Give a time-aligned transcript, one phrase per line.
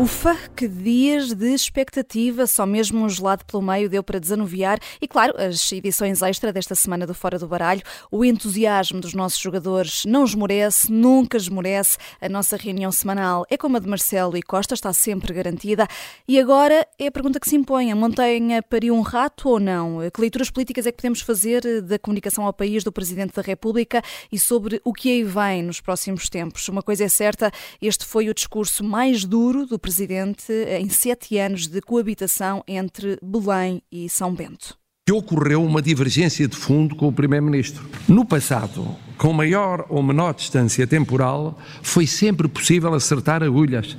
[0.00, 5.06] Ufa, que dias de expectativa, só mesmo um gelado pelo meio deu para desanuviar e,
[5.06, 7.82] claro, as edições extra desta semana do Fora do Baralho.
[8.10, 11.98] O entusiasmo dos nossos jogadores não esmorece, nunca esmorece.
[12.18, 15.86] A nossa reunião semanal é como a de Marcelo e Costa, está sempre garantida.
[16.26, 19.98] E agora é a pergunta que se impõe: a montanha pariu um rato ou não?
[20.14, 24.02] Que leituras políticas é que podemos fazer da comunicação ao país do Presidente da República
[24.32, 26.66] e sobre o que aí vem nos próximos tempos?
[26.70, 31.36] Uma coisa é certa, este foi o discurso mais duro do Presidente Presidente em sete
[31.36, 34.78] anos de coabitação entre Belém e São Bento.
[35.10, 37.84] Ocorreu uma divergência de fundo com o Primeiro-Ministro.
[38.06, 43.96] No passado, com maior ou menor distância temporal, foi sempre possível acertar agulhas.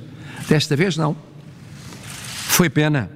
[0.48, 1.14] Desta vez, não.
[2.46, 3.10] Foi pena.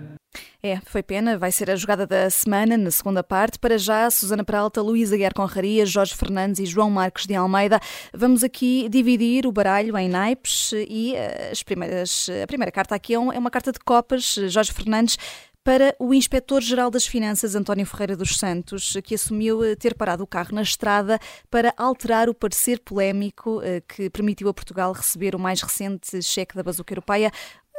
[0.62, 3.58] É, foi pena, vai ser a jogada da semana, na segunda parte.
[3.58, 7.80] Para já, Susana Peralta, Luísa Guerra Conraria, Jorge Fernandes e João Marcos de Almeida.
[8.12, 13.14] Vamos aqui dividir o baralho em naipes e eh, as primeiras, a primeira carta aqui
[13.14, 14.34] é, é uma carta de copas.
[14.48, 15.16] Jorge Fernandes
[15.66, 20.26] para o Inspetor-Geral das Finanças, António Ferreira dos Santos, que assumiu eh, ter parado o
[20.26, 21.18] carro na estrada
[21.50, 26.54] para alterar o parecer polémico eh, que permitiu a Portugal receber o mais recente cheque
[26.54, 27.32] da bazuca europeia.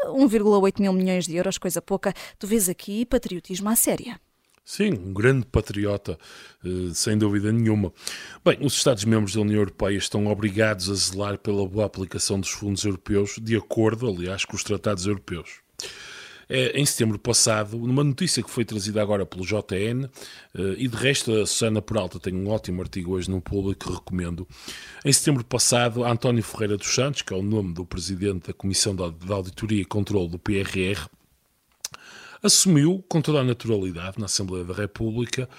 [0.06, 2.14] 1,8 mil milhões de euros, coisa pouca.
[2.38, 4.20] Tu vês aqui patriotismo à séria.
[4.64, 6.20] Sim, um grande patriota,
[6.64, 7.94] eh, sem dúvida nenhuma.
[8.44, 12.84] Bem, os Estados-membros da União Europeia estão obrigados a zelar pela boa aplicação dos fundos
[12.84, 15.62] europeus, de acordo, aliás, com os tratados europeus.
[16.50, 20.06] É, em setembro passado, numa notícia que foi trazida agora pelo JN,
[20.56, 23.94] eh, e de resto a Susana Peralta tem um ótimo artigo hoje no público que
[23.94, 24.48] recomendo.
[25.04, 28.96] Em setembro passado, António Ferreira dos Santos, que é o nome do presidente da Comissão
[28.96, 31.10] de Auditoria e Controlo do PRR,
[32.42, 35.50] assumiu com toda a naturalidade na Assembleia da República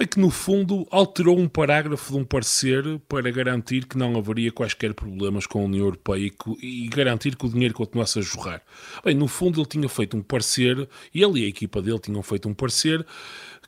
[0.00, 4.52] é que, no fundo, alterou um parágrafo de um parecer para garantir que não haveria
[4.52, 6.30] quaisquer problemas com a União Europeia
[6.62, 8.62] e, garantir que o dinheiro continuasse a jorrar.
[9.04, 12.48] Bem, no fundo, ele tinha feito um parecer, ele e a equipa dele tinham feito
[12.48, 13.04] um parecer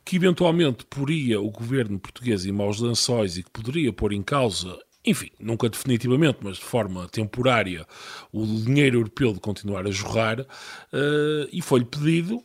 [0.04, 4.78] que eventualmente poria o governo português em maus lençóis e que poderia pôr em causa
[5.04, 7.87] enfim, nunca definitivamente, mas de forma temporária,
[8.31, 12.43] o dinheiro europeu de continuar a jorrar, uh, e foi-lhe pedido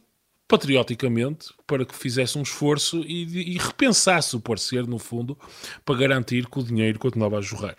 [0.47, 5.37] patrioticamente para que fizesse um esforço e, e, repensasse o parecer, no fundo,
[5.83, 7.75] para garantir que o dinheiro continuava a jorrar.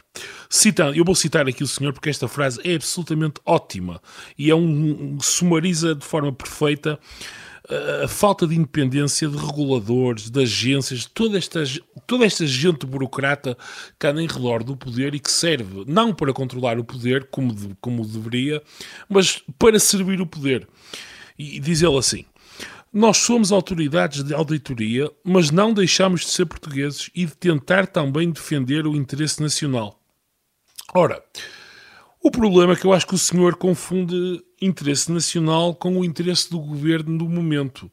[0.51, 4.01] Citando, eu vou citar aqui o senhor porque esta frase é absolutamente ótima
[4.37, 6.99] e é um, um sumariza de forma perfeita
[7.69, 11.63] eh, a falta de independência de reguladores, de agências, toda esta,
[12.07, 13.57] toda esta gente burocrata
[13.99, 17.55] que anda em redor do poder e que serve não para controlar o poder, como,
[17.55, 18.63] de, como deveria,
[19.09, 20.67] mas para servir o poder.
[21.39, 22.25] E diz ele assim:
[22.97, 28.31] nós somos autoridades de auditoria, mas não deixamos de ser portugueses e de tentar também
[28.31, 30.01] defender o interesse nacional.
[30.95, 31.23] Ora,
[32.23, 36.49] o problema é que eu acho que o senhor confunde interesse nacional com o interesse
[36.49, 37.93] do governo no momento.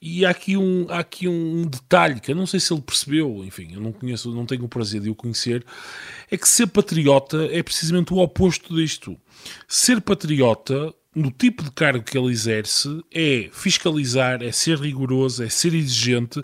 [0.00, 3.44] E há aqui um, há aqui um detalhe que eu não sei se ele percebeu,
[3.44, 5.62] enfim, eu não conheço, não tenho o prazer de o conhecer,
[6.30, 9.14] é que ser patriota é precisamente o oposto disto.
[9.68, 15.48] Ser patriota no tipo de cargo que ele exerce, é fiscalizar, é ser rigoroso, é
[15.48, 16.42] ser exigente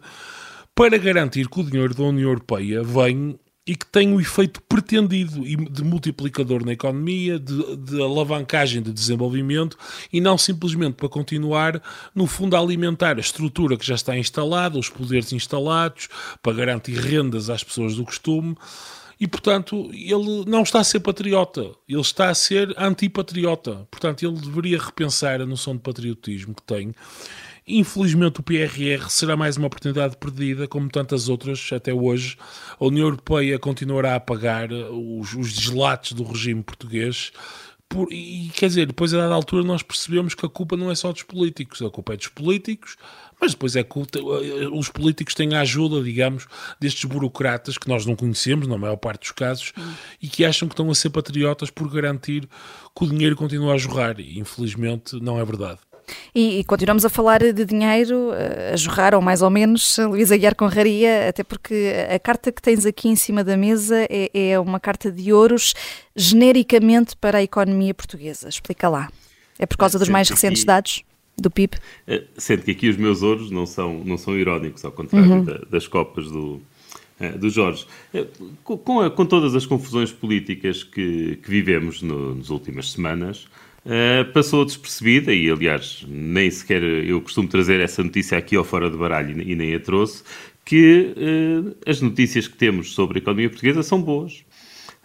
[0.74, 5.40] para garantir que o dinheiro da União Europeia vem e que tem o efeito pretendido
[5.42, 9.78] de multiplicador na economia, de, de, alavancagem de desenvolvimento
[10.12, 11.80] e não simplesmente para continuar,
[12.14, 16.08] no fundo, a alimentar a estrutura que já está instalada, os poderes instalados,
[16.42, 18.54] para garantir rendas às pessoas do costume.
[19.18, 23.86] E, portanto, ele não está a ser patriota, ele está a ser antipatriota.
[23.90, 26.94] Portanto, ele deveria repensar a noção de patriotismo que tem.
[27.66, 32.36] Infelizmente, o PRR será mais uma oportunidade perdida, como tantas outras até hoje.
[32.78, 37.32] A União Europeia continuará a pagar os, os deslates do regime português.
[37.88, 40.94] Por, e quer dizer, depois a dada altura nós percebemos que a culpa não é
[40.94, 42.96] só dos políticos, a culpa é dos políticos,
[43.44, 43.98] mas depois é que
[44.72, 46.46] os políticos têm a ajuda, digamos,
[46.80, 49.92] destes burocratas que nós não conhecemos, na maior parte dos casos, hum.
[50.20, 52.48] e que acham que estão a ser patriotas por garantir
[52.96, 54.18] que o dinheiro continua a jorrar.
[54.18, 55.78] E infelizmente não é verdade.
[56.34, 60.38] E, e, continuamos a falar de dinheiro eh, a jorrar, ou mais ou menos, Luísa
[60.38, 64.58] Guiar Conraria, até porque a carta que tens aqui em cima da mesa é, é
[64.58, 65.74] uma carta de ouros
[66.16, 68.48] genericamente para a economia portuguesa.
[68.48, 69.10] Explica lá.
[69.58, 71.04] É por causa dos mais recentes dados?
[71.36, 71.76] Do PIB.
[72.06, 75.44] Eh, sendo que aqui os meus ouros não são, não são irónicos, ao contrário uhum.
[75.44, 76.60] da, das copas do,
[77.18, 77.86] eh, do Jorge.
[78.12, 78.26] Eh,
[78.62, 83.46] com, a, com, todas as confusões políticas que, que vivemos no, nas últimas semanas,
[83.84, 88.88] uh, passou despercebida, e aliás, nem sequer eu costumo trazer essa notícia aqui ao fora
[88.88, 90.22] do baralho e nem a trouxe,
[90.64, 94.44] que uh, as notícias que temos sobre a economia portuguesa são boas.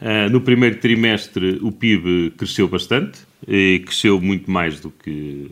[0.02, 5.52] Uh, no primeiro trimestre o PIB cresceu bastante, e cresceu muito mais do que,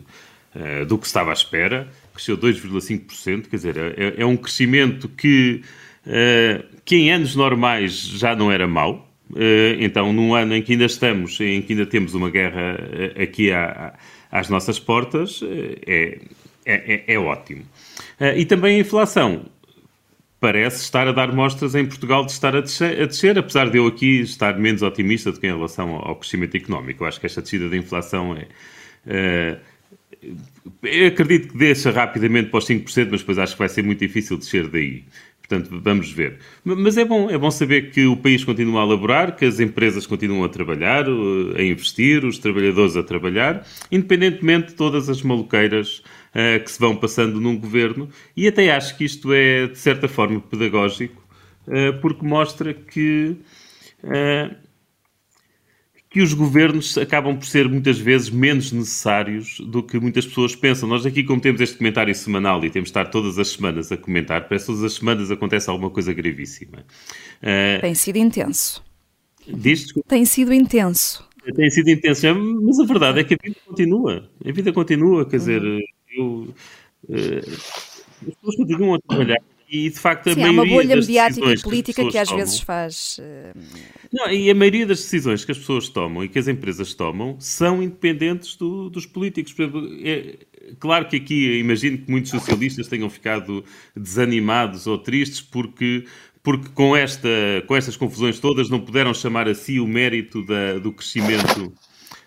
[0.58, 5.62] uh, do que estava à espera, cresceu 2,5%, quer dizer, é, é, um crescimento que,
[6.06, 9.06] uh, que em anos normais já não era mau,
[9.78, 12.78] então num ano em que ainda estamos, em que ainda temos uma guerra
[13.22, 13.92] aqui à,
[14.32, 15.42] às nossas portas,
[15.86, 16.18] é,
[16.64, 17.62] é, é, é ótimo.
[18.34, 19.44] e também a inflação,
[20.40, 23.76] parece estar a dar mostras em Portugal de estar a descer, a descer, apesar de
[23.76, 27.04] eu aqui estar menos otimista do que em relação ao crescimento económico.
[27.04, 28.34] Eu acho que esta descida da inflação
[29.06, 29.58] é.
[30.22, 34.00] Uh, acredito que deixa rapidamente para os 5%, mas depois acho que vai ser muito
[34.00, 35.04] difícil descer daí.
[35.48, 36.38] Portanto, vamos ver.
[36.62, 40.06] Mas é bom, é bom saber que o país continua a elaborar, que as empresas
[40.06, 46.02] continuam a trabalhar, a investir, os trabalhadores a trabalhar, independentemente de todas as maluqueiras
[46.34, 48.10] uh, que se vão passando num governo.
[48.36, 51.26] E até acho que isto é, de certa forma, pedagógico,
[51.66, 53.34] uh, porque mostra que.
[54.04, 54.67] Uh,
[56.10, 60.88] que os governos acabam por ser muitas vezes menos necessários do que muitas pessoas pensam.
[60.88, 63.96] Nós aqui, como temos este comentário semanal e temos de estar todas as semanas a
[63.96, 66.78] comentar, parece que todas as semanas acontece alguma coisa gravíssima.
[67.42, 68.82] Uh, Tem sido intenso.
[69.46, 69.92] Diz?
[70.06, 71.28] Tem sido intenso.
[71.54, 74.30] Tem sido intenso, mas a verdade é que a vida continua.
[74.44, 75.80] A vida continua, quer dizer, uhum.
[76.16, 76.54] eu,
[77.08, 77.38] uh,
[78.26, 79.38] as pessoas continuam a trabalhar
[79.70, 82.28] e de facto a Sim, maioria há uma bolha mediática e política que, que às
[82.28, 83.18] tomam, vezes faz.
[83.18, 83.58] Uh...
[84.12, 87.36] Não, e a maioria das decisões que as pessoas tomam e que as empresas tomam
[87.38, 89.54] são independentes do, dos políticos.
[90.02, 90.38] É,
[90.78, 93.62] claro que aqui imagino que muitos socialistas tenham ficado
[93.94, 96.04] desanimados ou tristes porque
[96.42, 97.28] porque com, esta,
[97.66, 101.74] com estas confusões todas não puderam chamar a si o mérito da, do crescimento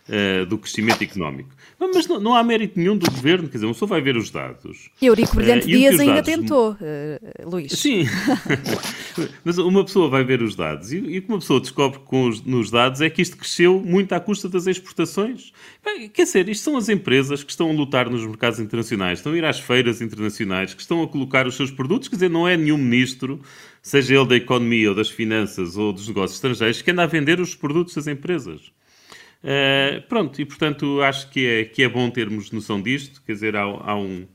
[0.08, 1.50] uh, do crescimento económico.
[1.94, 4.30] Mas não, não, há mérito nenhum do governo, quer dizer, uma pessoa vai ver os
[4.30, 4.90] dados.
[5.02, 6.30] Eurico Brilhante uh, Dias ainda dados...
[6.30, 7.72] tentou, uh, Luís.
[7.72, 8.06] Sim,
[9.44, 12.44] mas uma pessoa vai ver os dados e, o que uma pessoa descobre com os,
[12.44, 15.52] nos dados é que isto cresceu muito à custa das exportações.
[15.84, 19.34] Bem, quer dizer, isto são as empresas que estão a lutar nos mercados internacionais, estão
[19.34, 22.48] a ir às feiras internacionais, que estão a colocar os seus produtos, quer dizer, não
[22.48, 23.42] é nenhum ministro
[23.82, 27.40] seja ele da economia ou das finanças ou dos negócios estrangeiros, que anda a vender
[27.40, 28.72] os produtos das empresas.
[29.44, 33.56] Uh, pronto, e portanto acho que é, que é bom termos noção disto, quer dizer,
[33.56, 34.28] há, há um,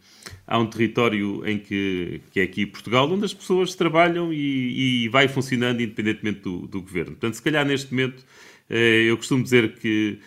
[0.44, 5.08] há um território em que, que é aqui Portugal, onde as pessoas trabalham e, e
[5.08, 7.12] vai funcionando independentemente do, do, governo.
[7.12, 8.20] Portanto, se calhar neste momento,
[8.69, 10.19] uh, eu costumo dizer que,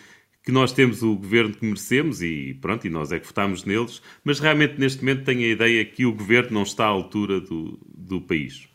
[0.42, 4.00] que nós temos o governo que merecemos e pronto, e nós é que votamos neles,
[4.24, 7.78] mas realmente neste momento tenho a ideia que o governo não está à altura do,
[7.86, 8.66] do país.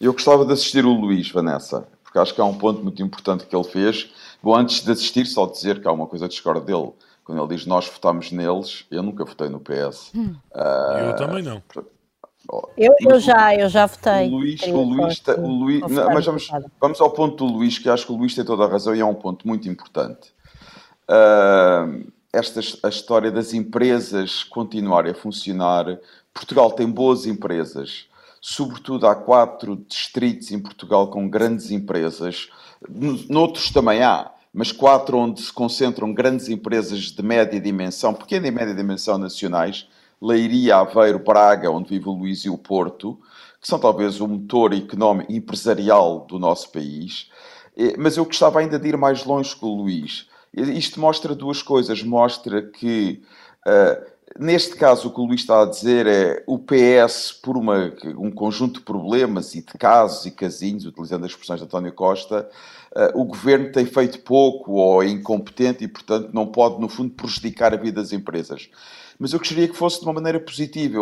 [0.00, 3.44] Eu gostava de assistir o Luís, Vanessa, porque acho que há um ponto muito importante
[3.44, 4.14] que ele fez.
[4.40, 6.92] Bom, antes de assistir, só dizer que há uma coisa que discordo dele.
[7.24, 10.12] Quando ele diz nós votamos neles, eu nunca votei no PS.
[10.14, 10.36] Hum.
[10.54, 11.60] Uh, eu também não.
[12.76, 14.28] Eu, eu, já, eu já votei.
[14.28, 16.48] O Luís, o Luís, o Luís não, mas vamos,
[16.80, 19.00] vamos ao ponto do Luís, que acho que o Luís tem toda a razão e
[19.00, 20.32] é um ponto muito importante.
[21.10, 25.98] Uh, esta a história das empresas continuarem a funcionar.
[26.32, 28.06] Portugal tem boas empresas
[28.46, 32.50] sobretudo há quatro distritos em Portugal com grandes empresas,
[33.26, 38.50] noutros também há, mas quatro onde se concentram grandes empresas de média dimensão, pequena e
[38.50, 39.88] média dimensão nacionais,
[40.20, 43.18] Leiria, Aveiro, Braga, onde vive o Luís e o Porto,
[43.62, 47.30] que são talvez o motor económico empresarial do nosso país.
[47.74, 50.28] Eh, mas eu gostava ainda de ir mais longe com o Luís.
[50.52, 52.02] Isto mostra duas coisas.
[52.02, 53.22] Mostra que
[53.66, 57.92] uh, Neste caso, o que o Luís está a dizer é o PS, por uma,
[58.18, 62.48] um conjunto de problemas e de casos e casinhos, utilizando as expressões de António Costa,
[62.96, 67.10] uh, o governo tem feito pouco ou é incompetente e, portanto, não pode, no fundo,
[67.10, 68.68] prejudicar a vida das empresas.
[69.18, 70.98] Mas eu gostaria que fosse de uma maneira positiva.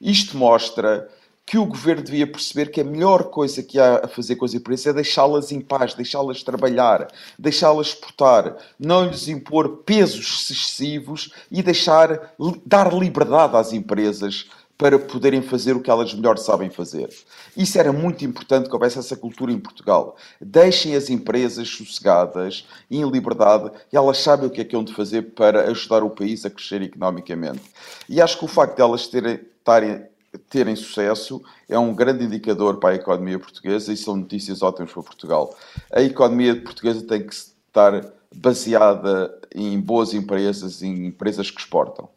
[0.00, 1.08] Isto mostra
[1.44, 4.54] que o governo devia perceber que a melhor coisa que há a fazer com as
[4.54, 7.08] empresas é deixá-las em paz, deixá-las trabalhar,
[7.38, 12.34] deixá-las exportar, não lhes impor pesos excessivos e deixar
[12.64, 14.46] dar liberdade às empresas
[14.82, 17.08] para poderem fazer o que elas melhor sabem fazer.
[17.56, 20.16] Isso era muito importante que houvesse essa cultura em Portugal.
[20.40, 24.92] Deixem as empresas sossegadas, em liberdade, e elas sabem o que é que hão de
[24.92, 27.62] fazer para ajudar o país a crescer economicamente.
[28.08, 30.04] E acho que o facto de elas terem, estarem
[30.38, 35.02] terem sucesso é um grande indicador para a economia portuguesa e são notícias ótimas para
[35.02, 35.56] Portugal.
[35.92, 42.08] A economia portuguesa tem que estar baseada em boas empresas, em empresas que exportam.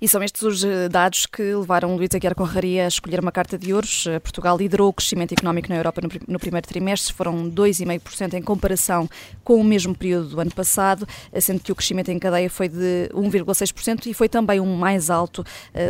[0.00, 3.58] E são estes os eh, dados que levaram Luís Aguiar Conraria a escolher uma carta
[3.58, 4.06] de ouros.
[4.06, 9.06] Eh, Portugal liderou o crescimento económico na Europa no primeiro trimestre, foram 2,5% em comparação
[9.44, 12.70] com o mesmo período do ano passado, eh, sendo que o crescimento em cadeia foi
[12.70, 15.44] de 1,6% e foi também o um mais alto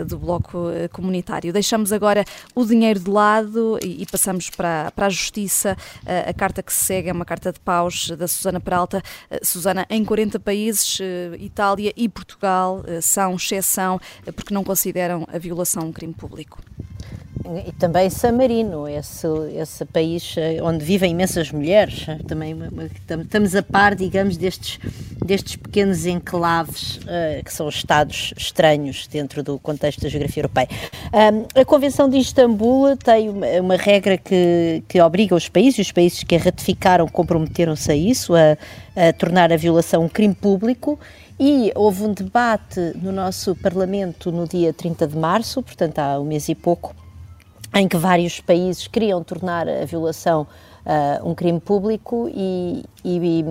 [0.06, 0.58] do bloco
[0.92, 1.52] comunitário.
[1.52, 2.24] Deixamos agora
[2.54, 5.76] o dinheiro de lado e passamos para, para a justiça.
[6.28, 9.02] A carta que se segue é uma carta de paus da Susana Peralta.
[9.42, 10.98] Susana, em 40 países,
[11.38, 16.58] Itália e Portugal são exceção eh, porque não consideram a violação um crime público.
[17.66, 19.26] E também San Marino, esse,
[19.56, 22.54] esse país eh, onde vivem imensas mulheres, eh, também
[23.22, 24.78] estamos a par, digamos, destes,
[25.24, 30.68] destes pequenos enclaves uh, que são estados estranhos dentro do contexto da geografia europeia.
[31.12, 35.92] Um, a Convenção de Istambul tem uma, uma, regra que, que obriga os países, os
[35.92, 38.56] países que a ratificaram comprometeram-se a isso, a,
[38.94, 41.00] a tornar a violação um crime público
[41.42, 46.24] e houve um debate no nosso Parlamento no dia 30 de março, portanto há um
[46.24, 46.94] mês e pouco,
[47.74, 50.46] em que vários países queriam tornar a violação
[50.84, 53.44] uh, um crime público e, e,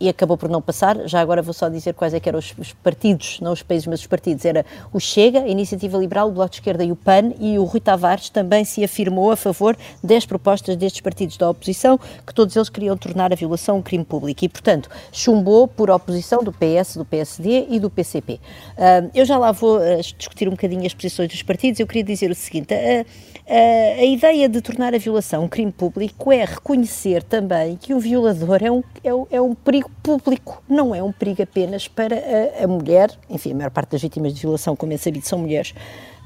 [0.00, 1.08] e, acabou por não passar.
[1.08, 4.00] Já agora vou só dizer quais é eram os, os, partidos, não os países, mas
[4.00, 4.44] os partidos.
[4.44, 7.64] Era o Chega, a Iniciativa Liberal, o Bloco de Esquerda e o PAN, e o
[7.64, 12.54] Rui Tavares também se afirmou a favor das propostas destes partidos da oposição, que todos
[12.56, 14.44] eles queriam tornar a violação um crime público.
[14.44, 18.34] E, portanto, chumbou por oposição do PS, do PSD e do PCP.
[18.34, 18.38] Uh,
[18.78, 21.80] ah, eu já lá vou uh, discutir um bocadinho as posições dos partidos.
[21.80, 22.74] Eu queria dizer o seguinte:
[23.46, 28.62] a ideia de tornar a violação um crime público é reconhecer também que o violador
[28.62, 32.64] é um, é, um, é um perigo público, não é um perigo apenas para a,
[32.64, 35.74] a, mulher, enfim, a maior parte das vítimas de violação, como é sabido, são mulheres,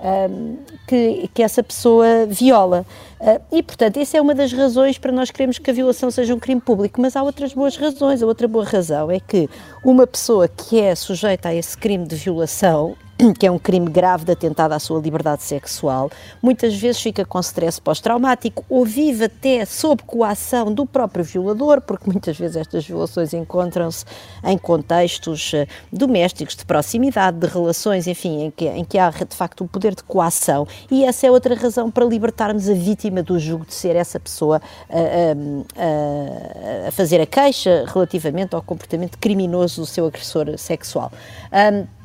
[0.01, 2.87] um, que, que essa pessoa viola.
[3.21, 6.35] Uh, e, portanto, essa é uma das razões para nós queremos que a violação seja
[6.35, 8.23] um crime público, mas há outras boas razões.
[8.23, 9.49] A outra boa razão é que
[9.85, 12.97] uma pessoa que é sujeita a esse crime de violação
[13.39, 16.11] que é um crime grave de atentado à sua liberdade sexual,
[16.41, 22.09] muitas vezes fica com stress pós-traumático ou vive até sob coação do próprio violador, porque
[22.09, 24.05] muitas vezes estas violações encontram-se
[24.45, 29.35] em contextos eh, domésticos, de proximidade, de relações, enfim, em que, em que há de
[29.35, 30.67] facto o um poder de coação.
[30.91, 34.63] E essa é outra razão para libertarmos a vítima do jugo de ser essa pessoa
[34.89, 35.35] a, eh,
[35.77, 41.11] a, eh, a fazer a queixa relativamente ao comportamento criminoso do seu agressor sexual.
[41.53, 41.98] Um,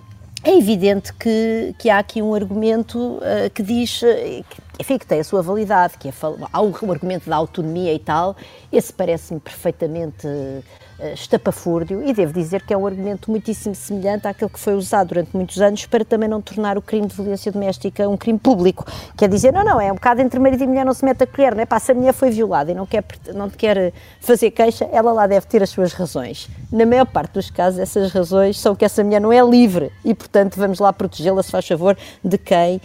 [0.43, 4.45] é evidente que, que há aqui um argumento uh, que diz, uh,
[4.79, 6.13] enfim, que tem a sua validade, que é,
[6.51, 8.35] há o, argumento da autonomia e tal,
[8.71, 10.63] esse parece-me perfeitamente uh,
[10.99, 15.09] eh, estapafúrdio e devo dizer que é um argumento muitíssimo semelhante àquele que foi usado
[15.09, 18.85] durante muitos anos para também não tornar o crime de violência doméstica um crime público.
[19.17, 21.27] Quer dizer, não, não, é um bocado entre marido e mulher não se mete a
[21.27, 21.65] colher, não é?
[21.65, 23.03] Pá, se a mulher foi violada e não quer,
[23.33, 26.47] não quer fazer queixa, ela lá deve ter as suas razões.
[26.71, 30.13] Na maior parte dos casos, essas razões são que essa mulher não é livre e,
[30.13, 32.81] portanto, vamos lá protegê-la, se faz favor, de quem uh,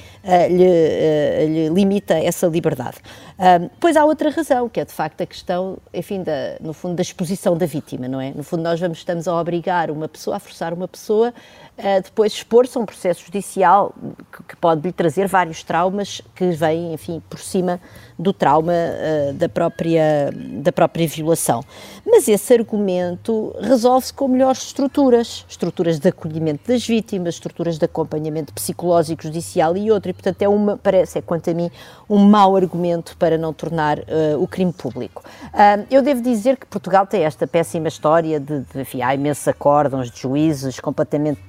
[0.49, 2.99] lhe, uh, lhe, limita essa liberdade.
[3.39, 6.97] Uh, pois há outra razão, que é de facto a questão, enfim, da, no fundo,
[6.97, 8.33] da exposição da vítima, não é?
[8.35, 11.33] No fundo, nós vamos, estamos a obrigar uma pessoa, a forçar uma pessoa
[11.79, 13.95] a depois expor-se a um processo judicial
[14.33, 17.81] que, que pode lhe trazer vários traumas que vêm, enfim, por cima
[18.19, 21.63] do trauma uh, da, própria, da própria violação.
[22.05, 28.53] Mas esse argumento resolve-se com melhores estruturas, estruturas de acolhimento das vítimas, estruturas de acompanhamento
[28.53, 31.68] psicológico, judicial e outro, e portanto é uma, parece, é quanto a mim,
[32.09, 35.23] um mau argumento para não tornar uh, o crime público.
[35.47, 39.47] Uh, eu devo dizer que Portugal tem esta péssima história de, de enfim, há imensos
[39.47, 41.41] acórdãos de juízes completamente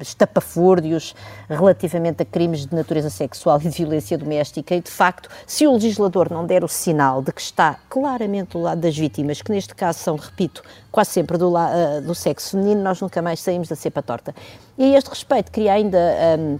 [0.00, 1.14] estapafúrdios
[1.48, 5.72] relativamente a crimes de natureza sexual e de violência doméstica e, de facto, se o
[5.72, 9.74] legislador não der o sinal de que está claramente do lado das vítimas, que neste
[9.74, 13.76] caso são, repito, quase sempre do, uh, do sexo feminino, nós nunca mais saímos da
[13.76, 14.34] cepa torta.
[14.76, 15.98] E a este respeito, queria ainda.
[16.38, 16.58] Um,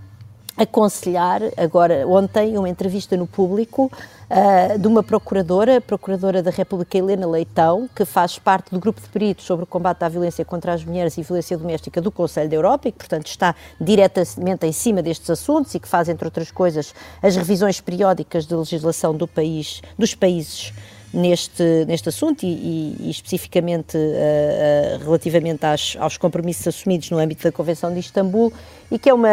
[0.58, 3.90] aconselhar, agora ontem, uma entrevista no público
[4.28, 9.08] uh, de uma procuradora, procuradora da República Helena Leitão, que faz parte do grupo de
[9.08, 12.56] peritos sobre o combate à violência contra as mulheres e violência doméstica do Conselho da
[12.56, 16.50] Europa e que, portanto, está diretamente em cima destes assuntos e que faz, entre outras
[16.50, 20.72] coisas, as revisões periódicas da legislação do país, dos países
[21.12, 27.18] neste, neste assunto e, e, e especificamente uh, uh, relativamente às, aos compromissos assumidos no
[27.18, 28.52] âmbito da Convenção de Istambul
[28.90, 29.28] e que é uma.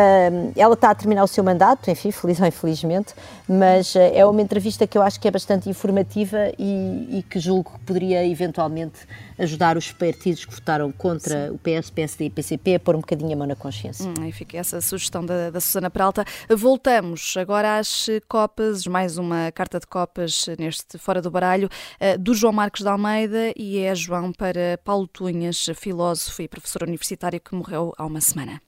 [0.56, 3.14] Ela está a terminar o seu mandato, enfim, feliz ou infelizmente,
[3.48, 7.40] mas uh, é uma entrevista que eu acho que é bastante informativa e, e, que
[7.40, 9.00] julgo que poderia eventualmente
[9.38, 11.54] ajudar os partidos que votaram contra Sim.
[11.54, 14.06] o PS, PSD e PCP a pôr um bocadinho a mão na consciência.
[14.06, 16.26] Hum, e fica essa sugestão da, da Susana Peralta.
[16.50, 21.65] Voltamos agora às Copas, mais uma carta de Copas neste Fora do Baralho.
[22.00, 26.84] Eh, do João Marcos de Almeida e é João para Paulo Tunhas, filósofo e professor
[26.84, 28.62] universitário que morreu há uma semana.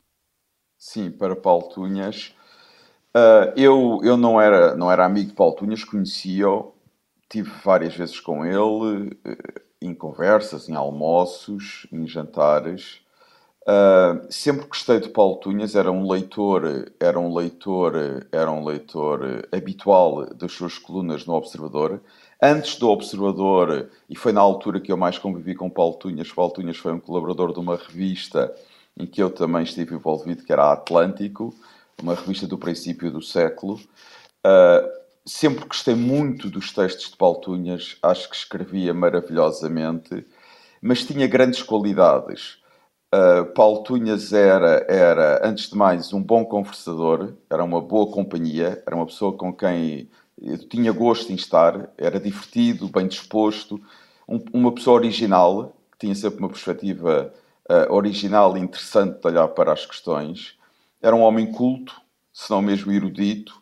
[0.77, 2.33] Sim, para Paulo Tunhas.
[3.15, 6.73] Uh, eu eu não, era, não era amigo de Paulo Tunhas, conhecia-o,
[7.27, 13.01] tive várias vezes com ele, uh, em conversas, em almoços, em jantares.
[13.63, 19.47] Uh, sempre gostei de Paulo Tunhas, era um leitor, era um leitor, era um leitor
[19.51, 22.01] habitual das suas colunas no Observador.
[22.41, 26.53] Antes do Observador, e foi na altura que eu mais convivi com Paulo Tunhas, Paulo
[26.53, 28.53] Tunhas foi um colaborador de uma revista
[28.95, 31.53] em que eu também estive envolvido, que era a Atlântico,
[32.01, 33.75] uma revista do princípio do século.
[34.45, 34.87] Uh,
[35.25, 40.25] sempre gostei muito dos textos de Paulo Tunhas, acho que escrevia maravilhosamente,
[40.79, 42.59] mas tinha grandes qualidades.
[43.13, 48.83] Uh, Paulo Tunhas era, era, antes de mais, um bom conversador, era uma boa companhia,
[48.85, 50.09] era uma pessoa com quem
[50.41, 53.81] eu tinha gosto em estar, era divertido, bem disposto,
[54.27, 57.33] um, uma pessoa original, que tinha sempre uma perspectiva
[57.69, 60.55] uh, original e interessante de olhar para as questões.
[61.01, 61.99] Era um homem culto,
[62.31, 63.61] se não mesmo erudito.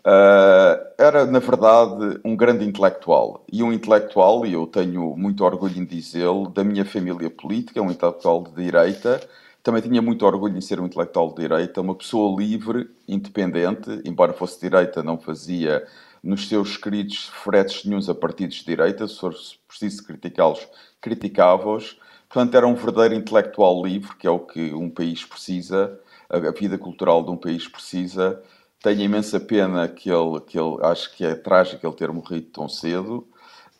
[0.00, 3.44] Uh, era, na verdade, um grande intelectual.
[3.52, 7.90] E um intelectual, e eu tenho muito orgulho em dizê-lo, da minha família política, um
[7.90, 9.20] intelectual de direita.
[9.62, 14.32] Também tinha muito orgulho em ser um intelectual de direita, uma pessoa livre, independente, embora
[14.32, 15.84] fosse direita, não fazia
[16.26, 20.66] nos seus escritos fretes nenhums a partidos de direita, se fosse preciso criticá-los,
[21.00, 21.96] criticava-os.
[22.28, 26.76] Portanto, era um verdadeiro intelectual livre, que é o que um país precisa, a vida
[26.76, 28.42] cultural de um país precisa.
[28.82, 32.68] Tenho imensa pena que ele, que ele acho que é trágico ele ter morrido tão
[32.68, 33.26] cedo.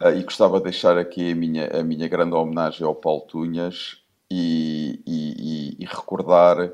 [0.01, 4.03] Uh, e gostava de deixar aqui a minha, a minha grande homenagem ao Paulo Tunhas
[4.31, 6.71] e, e, e, e recordar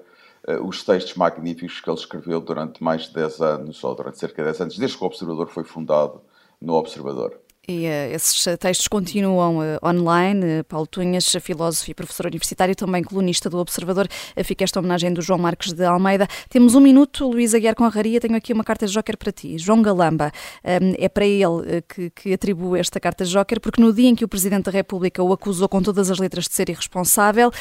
[0.62, 4.44] os textos magníficos que ele escreveu durante mais de 10 anos, ou durante cerca de
[4.44, 6.20] 10 anos, desde que o Observador foi fundado
[6.60, 7.38] no Observador.
[7.68, 10.60] E uh, esses textos continuam uh, online.
[10.60, 14.08] Uh, Paulo Tunhas, filósofo e professor universitário, também colunista do Observador.
[14.44, 16.26] fica esta homenagem do João Marcos de Almeida.
[16.48, 18.20] Temos um minuto, Luís Aguiar Conraria.
[18.20, 19.56] Tenho aqui uma carta de Joker para ti.
[19.58, 20.32] João Galamba,
[20.64, 24.16] um, é para ele que, que atribui esta carta de Joker, porque no dia em
[24.16, 27.52] que o Presidente da República o acusou com todas as letras de ser irresponsável,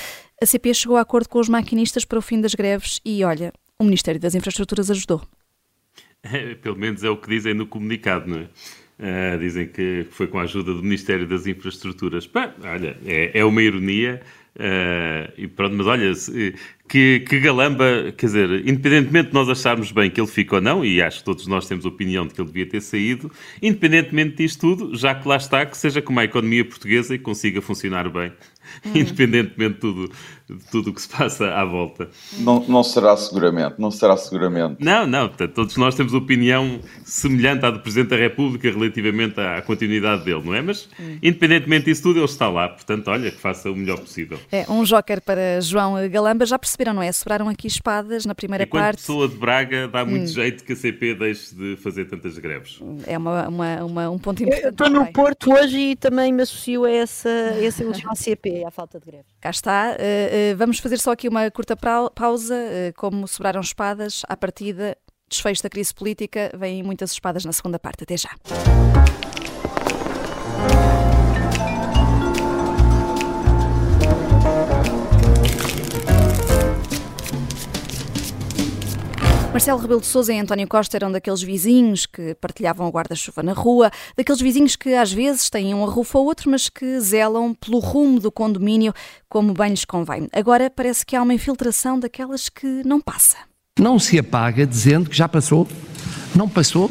[0.41, 3.53] a CP chegou a acordo com os maquinistas para o fim das greves e, olha,
[3.77, 5.21] o Ministério das Infraestruturas ajudou.
[6.23, 8.47] É, pelo menos é o que dizem no comunicado, não é?
[9.01, 12.29] Uh, dizem que foi com a ajuda do Ministério das Infraestruturas.
[12.63, 14.21] Olha, é, é uma ironia.
[14.55, 16.13] Uh, e pronto, mas olha,
[16.87, 20.83] que, que galamba, quer dizer, independentemente de nós acharmos bem que ele fica ou não,
[20.83, 24.35] e acho que todos nós temos a opinião de que ele devia ter saído, independentemente
[24.35, 28.09] disto tudo, já que lá está, que seja como a economia portuguesa e consiga funcionar
[28.09, 28.33] bem,
[28.85, 28.91] hum.
[28.93, 30.11] independentemente de tudo,
[30.55, 32.09] de tudo o que se passa à volta.
[32.39, 34.83] Não, não será seguramente, não será seguramente.
[34.83, 39.61] Não, não, portanto, todos nós temos opinião semelhante à do Presidente da República relativamente à
[39.61, 40.61] continuidade dele, não é?
[40.61, 41.17] Mas, hum.
[41.21, 44.39] independentemente disso tudo, ele está lá, portanto, olha, que faça o melhor possível.
[44.51, 47.11] É, um joker para João Galamba, já perceberam, não é?
[47.11, 48.97] Sobraram aqui espadas na primeira Enquanto parte.
[48.97, 50.27] pessoa de Braga, dá muito hum.
[50.27, 52.79] jeito que a CP deixe de fazer tantas greves.
[53.05, 54.69] É uma, uma, uma um ponto importante.
[54.69, 58.65] estou no Porto hoje e também me associo a essa, a essa elogio à CP,
[58.65, 59.25] à falta de greve.
[59.39, 59.91] Cá está.
[59.91, 62.55] Uh, uh, vamos fazer só aqui uma curta pausa.
[62.55, 64.97] Uh, como sobraram espadas, à partida,
[65.29, 68.03] desfecho da crise política, vêm muitas espadas na segunda parte.
[68.03, 68.29] Até já.
[79.51, 83.51] Marcelo Rebelo de Sousa e António Costa eram daqueles vizinhos que partilhavam o guarda-chuva na
[83.51, 87.79] rua, daqueles vizinhos que às vezes têm um arrufo ou outro, mas que zelam pelo
[87.79, 88.93] rumo do condomínio
[89.27, 90.29] como bem lhes convém.
[90.31, 93.37] Agora parece que há uma infiltração daquelas que não passa.
[93.77, 95.67] Não se apaga dizendo que já passou.
[96.33, 96.89] Não passou.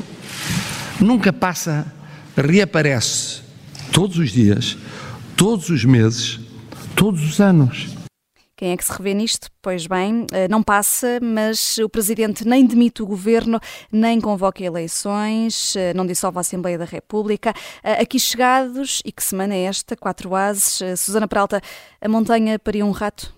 [1.01, 1.91] Nunca passa.
[2.37, 3.41] Reaparece
[3.91, 4.77] todos os dias,
[5.35, 6.39] todos os meses,
[6.95, 8.00] todos os anos.
[8.61, 9.49] Quem é que se revê nisto?
[9.63, 13.59] Pois bem, eh, não passa, mas o Presidente nem demite o Governo,
[13.91, 17.55] nem convoca eleições, eh, não dissolve a Assembleia da República.
[17.83, 19.97] Eh, aqui chegados, e que semana é esta?
[19.97, 21.01] Quatro ases.
[21.01, 21.63] Susana Peralta,
[22.03, 23.33] a montanha pariu um rato?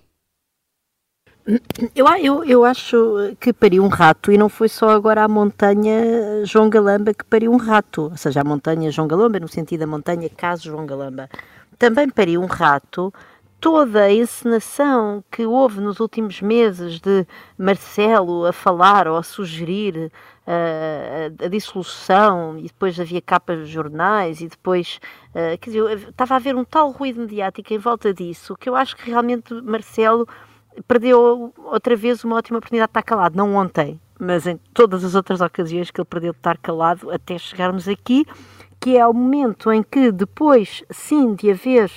[1.95, 6.45] Eu, eu, eu acho que pariu um rato e não foi só agora a montanha
[6.45, 9.87] João Galamba que pariu um rato, ou seja, a montanha João Galamba, no sentido da
[9.87, 11.31] montanha Caso João Galamba.
[11.79, 13.15] Também pariu um rato
[13.63, 17.25] toda a encenação que houve nos últimos meses de
[17.57, 20.11] Marcelo a falar ou a sugerir
[20.45, 24.99] uh, a, a, dissolução e depois havia capas de jornais e depois
[25.29, 28.75] uh, quer dizer, estava a haver um tal ruído mediático em volta disso que eu
[28.75, 30.27] acho que realmente Marcelo
[30.89, 35.15] perdeu outra vez uma ótima oportunidade de estar calado, não ontem, mas em todas as
[35.15, 38.27] outras ocasiões que ele perdeu de estar calado até chegarmos aqui,
[38.81, 41.93] que é o momento em que depois sim de haver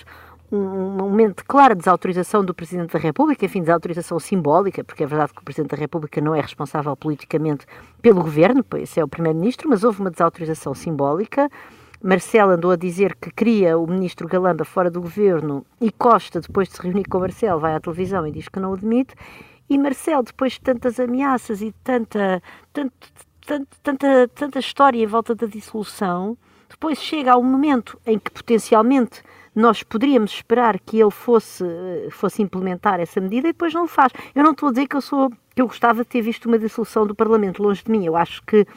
[0.52, 5.34] um momento de clara desautorização do Presidente da República, enfim, desautorização simbólica, porque é verdade
[5.34, 7.66] que o Presidente da República não é responsável politicamente
[8.02, 11.50] pelo governo, pois é o Primeiro-Ministro, mas houve uma desautorização simbólica.
[12.02, 16.68] Marcelo andou a dizer que queria o ministro Galamba fora do governo e Costa, depois
[16.68, 19.16] de se reunir com o Marcelo, vai à televisão e diz que não o demite.
[19.68, 22.92] E Marcelo, depois de tantas ameaças e tanta, tanta,
[23.82, 26.38] tanta, tanta história em volta da dissolução,
[26.70, 29.24] depois chega ao momento em que potencialmente
[29.56, 31.64] nós poderíamos esperar que ele fosse,
[32.12, 34.12] fosse implementar essa medida e depois não o faz.
[34.34, 36.60] Eu não estou a dizer que eu sou que eu gostava de ter visto uma
[36.60, 38.06] dissolução do Parlamento longe de mim.
[38.06, 38.68] Eu acho que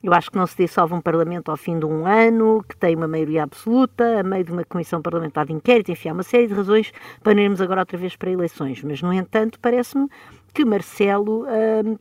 [0.00, 2.94] eu acho que não se dissolve um Parlamento ao fim de um ano, que tem
[2.94, 6.46] uma maioria absoluta, a meio de uma comissão parlamentar de inquérito, enfim, há uma série
[6.46, 8.80] de razões para irmos agora outra vez para eleições.
[8.84, 10.08] Mas, no entanto, parece-me
[10.54, 11.98] que Marcelo hum,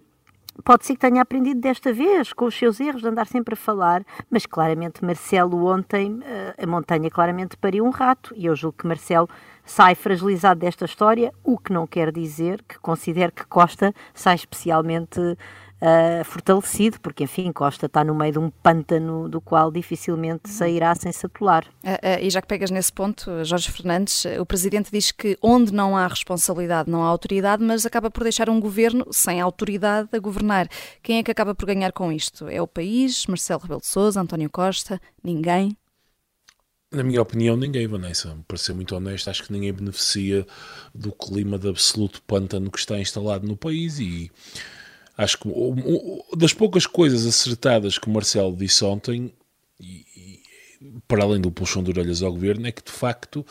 [0.63, 3.57] pode ser que tenha aprendido desta vez, com os seus erros, de andar sempre a
[3.57, 8.77] falar, mas claramente Marcelo ontem, eh, a montanha claramente pariu um rato, e eu julgo
[8.77, 9.29] que Marcelo
[9.65, 15.19] sai fragilizado desta história, o que não quer dizer que considere que Costa sai especialmente
[15.81, 20.93] uh, fortalecido, porque enfim, Costa está no meio de um pântano do qual dificilmente sairá
[20.95, 21.65] sem se atolar.
[21.83, 25.73] Uh, uh, e já que pegas nesse ponto, Jorge Fernandes, o Presidente diz que onde
[25.73, 30.19] não há responsabilidade não há autoridade, mas acaba por deixar um governo sem autoridade a
[30.19, 30.67] governar.
[31.01, 32.47] Quem é que acaba por ganhar com isto?
[32.47, 33.25] É o país?
[33.27, 34.99] Marcelo Rebelo de Sousa, António Costa?
[35.23, 35.77] Ninguém?
[36.89, 38.37] Na minha opinião, ninguém, Vanessa.
[38.47, 40.47] Para ser muito honesto, acho que ninguém beneficia
[40.95, 44.31] do clima de absoluto pântano que está instalado no país e
[45.17, 45.49] Acho que
[46.37, 49.33] das poucas coisas acertadas que o Marcelo disse ontem,
[49.79, 50.39] e, e,
[51.07, 53.43] para além do puxão de orelhas ao governo, é que de facto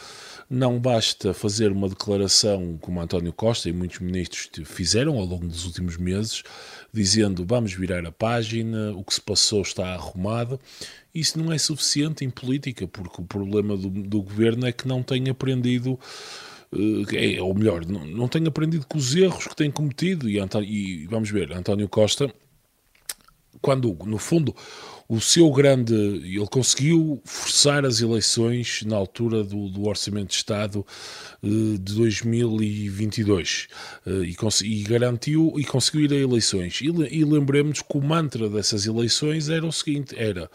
[0.48, 5.64] não basta fazer uma declaração como António Costa e muitos ministros fizeram ao longo dos
[5.64, 6.44] últimos meses,
[6.92, 10.61] dizendo vamos virar a página, o que se passou está arrumado.
[11.12, 15.02] Isso não é suficiente em política, porque o problema do, do governo é que não
[15.02, 15.98] tem aprendido
[17.14, 20.29] é, ou melhor, não, não tem aprendido com os erros que tem cometido.
[20.29, 22.33] E, e vamos ver, António Costa,
[23.61, 24.55] quando no fundo
[25.09, 25.95] o seu grande.
[25.95, 30.85] Ele conseguiu forçar as eleições na altura do, do Orçamento de Estado
[31.42, 33.69] eh, de 2022
[34.07, 36.81] eh, e, e, garantiu e conseguiu ir a eleições.
[36.81, 40.51] E, e lembremos que o mantra dessas eleições era o seguinte: era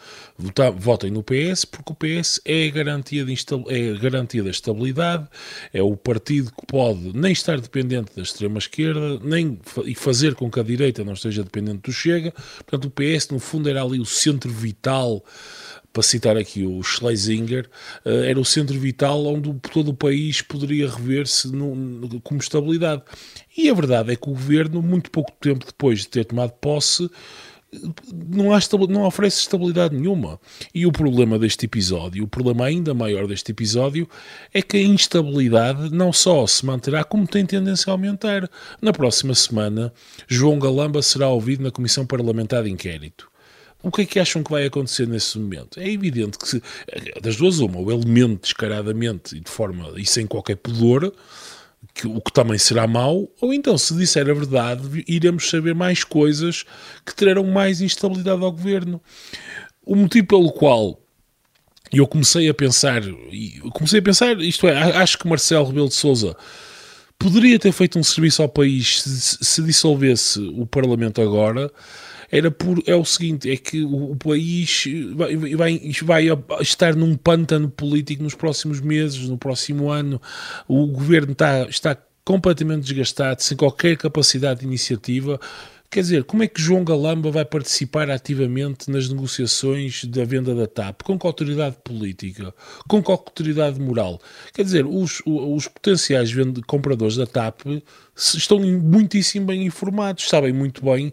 [0.76, 3.34] votem no PS porque o PS é a garantia, de
[3.68, 5.26] é garantia da estabilidade,
[5.72, 10.60] é o partido que pode nem estar dependente da extrema-esquerda, nem e fazer com que
[10.60, 12.32] a direita não esteja dependente do Chega.
[12.66, 15.24] Portanto, o PS, no fundo, era ali o centro centro vital
[15.92, 17.68] para citar aqui o Schlesinger,
[18.04, 21.50] eh, era o centro vital onde todo o país poderia rever-se
[22.24, 23.02] como estabilidade.
[23.56, 27.10] E a verdade é que o governo, muito pouco tempo depois de ter tomado posse,
[28.12, 30.38] não, há não oferece estabilidade nenhuma.
[30.74, 34.08] E o problema deste episódio, o problema ainda maior deste episódio,
[34.52, 38.48] é que a instabilidade não só se manterá, como tem tendência a aumentar.
[38.80, 39.92] Na próxima semana,
[40.28, 43.31] João Galamba será ouvido na Comissão Parlamentar de Inquérito.
[43.82, 45.80] O que é que acham que vai acontecer nesse momento?
[45.80, 46.62] É evidente que, se,
[47.20, 51.12] das duas, uma, o elemento descaradamente e de forma e sem qualquer pudor,
[51.92, 56.04] que, o que também será mau, ou então, se disser a verdade, iremos saber mais
[56.04, 56.64] coisas
[57.04, 59.00] que trarão mais instabilidade ao governo.
[59.84, 61.00] O motivo pelo qual
[61.92, 63.02] eu comecei a pensar,
[63.72, 66.36] comecei a pensar, isto é, acho que Marcelo Rebelo de Souza
[67.18, 71.70] poderia ter feito um serviço ao país se, se dissolvesse o Parlamento agora
[72.32, 76.28] era por, é o seguinte, é que o, o país vai, vai, vai
[76.62, 80.20] estar num pântano político nos próximos meses, no próximo ano,
[80.66, 85.38] o governo está, está completamente desgastado, sem qualquer capacidade de iniciativa,
[85.92, 90.66] Quer dizer, como é que João Galamba vai participar ativamente nas negociações da venda da
[90.66, 91.02] TAP?
[91.02, 92.54] Com que autoridade política?
[92.88, 94.18] Com que autoridade moral?
[94.54, 96.30] Quer dizer, os, os potenciais
[96.66, 97.66] compradores da TAP
[98.16, 101.12] estão muitíssimo bem informados, sabem muito bem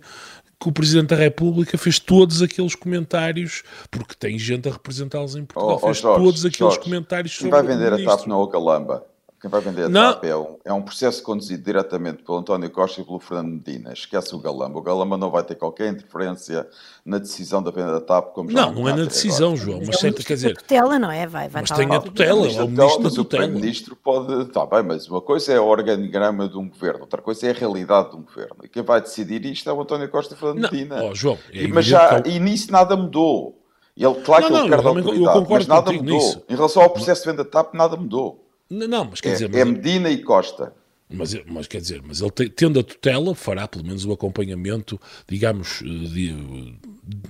[0.59, 5.45] que o Presidente da República fez todos aqueles comentários, porque tem gente a representá-los em
[5.45, 8.37] Portugal, oh, oh, fez Jorge, todos aqueles Jorge, comentários sobre vai vender a TAP na
[8.37, 9.05] Ocalamba?
[9.41, 10.13] Quem vai vender a não.
[10.13, 13.93] TAP é um, é um processo conduzido diretamente pelo António Costa e pelo Fernando Medina.
[13.93, 14.79] Esquece o Galamba.
[14.79, 16.67] O Galamba não vai ter qualquer interferência
[17.05, 18.33] na decisão da venda da TAP.
[18.33, 19.63] Como não, não é na decisão, agora.
[19.63, 19.81] João.
[19.85, 20.57] Mas sempre, quer dizer...
[20.57, 21.25] tutela, não é?
[21.25, 22.47] Vai, vai mas tem a tutela.
[22.47, 24.41] É o ministro mas o Primeiro-Ministro pode...
[24.41, 27.53] Está bem, mas uma coisa é o organigrama de um governo, outra coisa é a
[27.53, 28.57] realidade de um governo.
[28.63, 30.69] E quem vai decidir isto é o António Costa e o Fernando não.
[30.69, 31.03] Medina.
[31.03, 32.29] Oh, João, é e, mas já, eu...
[32.29, 33.57] e nisso nada mudou.
[33.95, 36.15] Ele, claro não, que ele não, quer dar autoridade, mas nada mudou.
[36.15, 36.43] Nisso.
[36.49, 38.48] Em relação ao processo de venda da TAP, nada mudou.
[38.69, 39.49] Não, mas quer é, dizer.
[39.49, 39.61] Mas...
[39.61, 40.73] É Medina e Costa.
[41.11, 45.81] Mas, mas quer dizer, mas ele tendo a tutela, fará pelo menos o acompanhamento, digamos,
[45.81, 46.35] eh, de,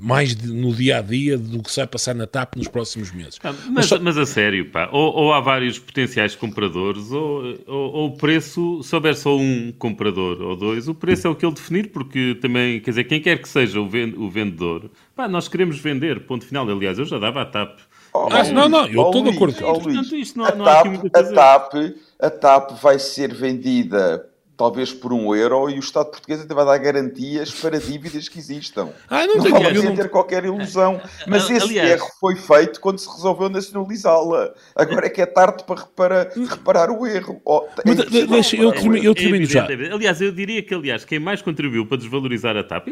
[0.01, 3.09] mais de, no dia a dia do que se vai passar na TAP nos próximos
[3.13, 3.39] meses.
[3.41, 3.97] Ah, mas, mas, só...
[3.97, 8.83] mas, a sério, pá, ou, ou, há vários potenciais compradores, ou, ou, ou, o preço,
[8.83, 12.37] se houver só um comprador ou dois, o preço é o que ele definir, porque
[12.41, 13.87] também, quer dizer, quem quer que seja o,
[14.29, 16.69] vendedor, pá, nós queremos vender, ponto final.
[16.69, 17.79] Aliás, eu já dava a TAP
[18.13, 19.55] Oh, ah, não, não, eu estou de acordo.
[19.63, 21.73] Oh, Luís, Luís, não, a, não TAP, a, TAP,
[22.19, 26.65] a TAP vai ser vendida talvez por um euro, e o Estado português até vai
[26.65, 28.89] dar garantias para dívidas que existam.
[29.09, 29.95] Ah, não, não não...
[29.95, 30.99] ter qualquer ilusão.
[31.25, 31.91] Mas esse Aliás...
[31.91, 34.53] erro foi feito quando se resolveu nacionalizá-la.
[34.75, 37.41] Agora é que é tarde para, para reparar o erro.
[37.45, 39.65] Oh, é deixa, eu, termino, eu termino já.
[39.65, 42.87] Aliás, eu diria que aliás, quem mais contribuiu para desvalorizar a TAP,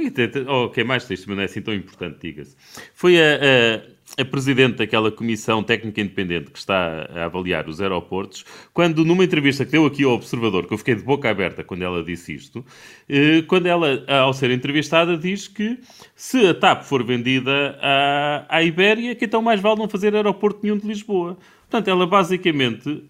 [0.47, 2.56] ou quem mais, isto não é assim tão importante, diga-se,
[2.93, 8.43] foi a, a a presidente daquela comissão técnica independente que está a avaliar os aeroportos,
[8.73, 11.84] quando numa entrevista que deu aqui ao Observador, que eu fiquei de boca aberta quando
[11.84, 12.65] ela disse isto,
[13.08, 15.80] eh, quando ela, ao ser entrevistada, diz que
[16.15, 20.62] se a TAP for vendida à, à Ibéria, que então mais vale não fazer aeroporto
[20.63, 21.38] nenhum de Lisboa.
[21.69, 23.03] Portanto, ela basicamente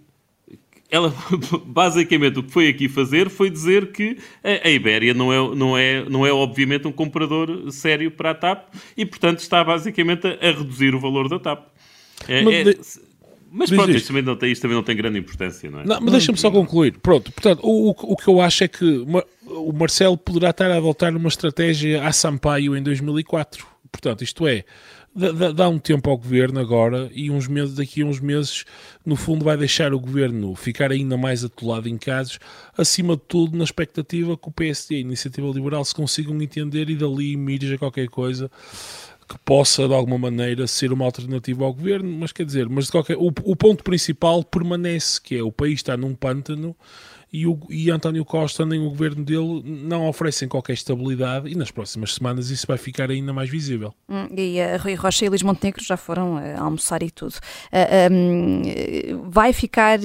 [0.89, 1.13] ela
[1.65, 6.10] basicamente o que foi aqui fazer foi dizer que a, Ibéria não é, não, é,
[6.10, 10.52] não é obviamente um comprador sério para a TAP e portanto está basicamente a, a
[10.52, 11.67] reduzir o valor da TAP.
[12.28, 12.80] É, mas, é, de...
[13.52, 15.86] mas pronto, isto também, não tem, isto também não tem grande importância, não é?
[15.86, 16.97] Não, mas deixa-me só concluir.
[17.00, 19.06] Pronto, portanto, o, o, que eu acho é que
[19.45, 23.65] o Marcelo poderá estar a adotar uma estratégia a Sampaio em 2004.
[23.91, 24.63] Portanto, isto é,
[25.17, 28.63] dá, dá, um tempo ao governo agora e uns meses, daqui a uns meses,
[29.06, 32.39] no fundo, vai deixar o governo ficar ainda mais atolado em casos,
[32.77, 36.89] acima de tudo, na expectativa que o PSD e a Iniciativa Liberal se consigam entender
[36.89, 38.49] e dali emerja qualquer coisa
[39.27, 42.91] que possa de alguma maneira ser uma alternativa ao governo, mas quer dizer, mas de
[42.91, 46.75] qualquer, o, o ponto principal permanece, que é o país está num pântano
[47.32, 51.72] e, o, e António Costa nem o governo dele não oferecem qualquer estabilidade e nas
[51.72, 53.94] próximas semanas isso vai ficar ainda mais visível.
[54.08, 57.34] Hum, e a Rui Rocha e Luís Montenegro já foram uh, almoçar e tudo.
[57.34, 60.00] Uh, um, vai ficar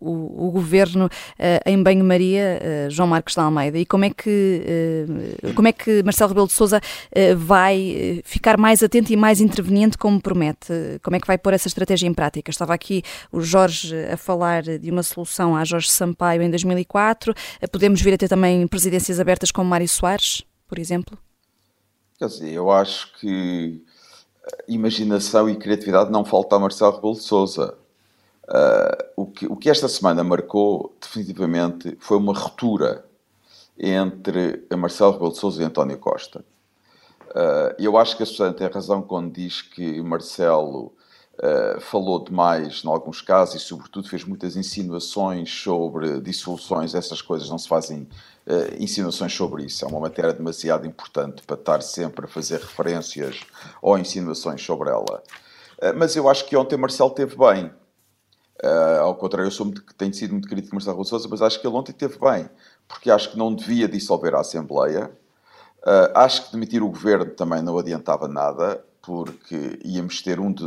[0.00, 1.08] o, o, governo
[1.66, 4.62] em banho-maria, João Marcos de Almeida, e como é que,
[5.54, 6.80] como é que Marcelo Rebelo de Sousa
[7.36, 10.72] vai ficar mais atento e mais interveniente como promete?
[11.02, 12.50] Como é que vai pôr essa estratégia em prática?
[12.50, 17.34] Estava aqui o Jorge a falar de uma solução à Jorge Sampaio em 2004.
[17.72, 21.18] Podemos vir a ter também presidências abertas como Mário Soares, por exemplo?
[22.18, 23.82] Quer dizer, eu acho que
[24.68, 27.76] imaginação e criatividade não falta a Marcelo Rebelo de Sousa.
[28.44, 33.04] Uh, o, que, o que esta semana marcou, definitivamente, foi uma ruptura
[33.78, 36.44] entre Marcelo Rebelo de Sousa e António Costa.
[37.30, 40.92] Uh, eu acho que a Susana tem razão quando diz que Marcelo
[41.38, 46.94] Uh, falou demais em alguns casos e, sobretudo, fez muitas insinuações sobre dissoluções.
[46.94, 48.08] Essas coisas não se fazem
[48.46, 49.84] uh, insinuações sobre isso.
[49.84, 53.40] É uma matéria demasiado importante para estar sempre a fazer referências
[53.82, 55.22] ou insinuações sobre ela.
[55.78, 57.70] Uh, mas eu acho que ontem Marcelo teve bem.
[59.02, 61.66] ao contrário, eu sou muito, tenho sido muito crítico de Marcelo Sousa, mas acho que
[61.66, 62.48] ele ontem teve bem,
[62.88, 65.10] porque acho que não devia dissolver a Assembleia.
[66.14, 70.64] acho que demitir o governo também não adiantava nada porque íamos ter um de,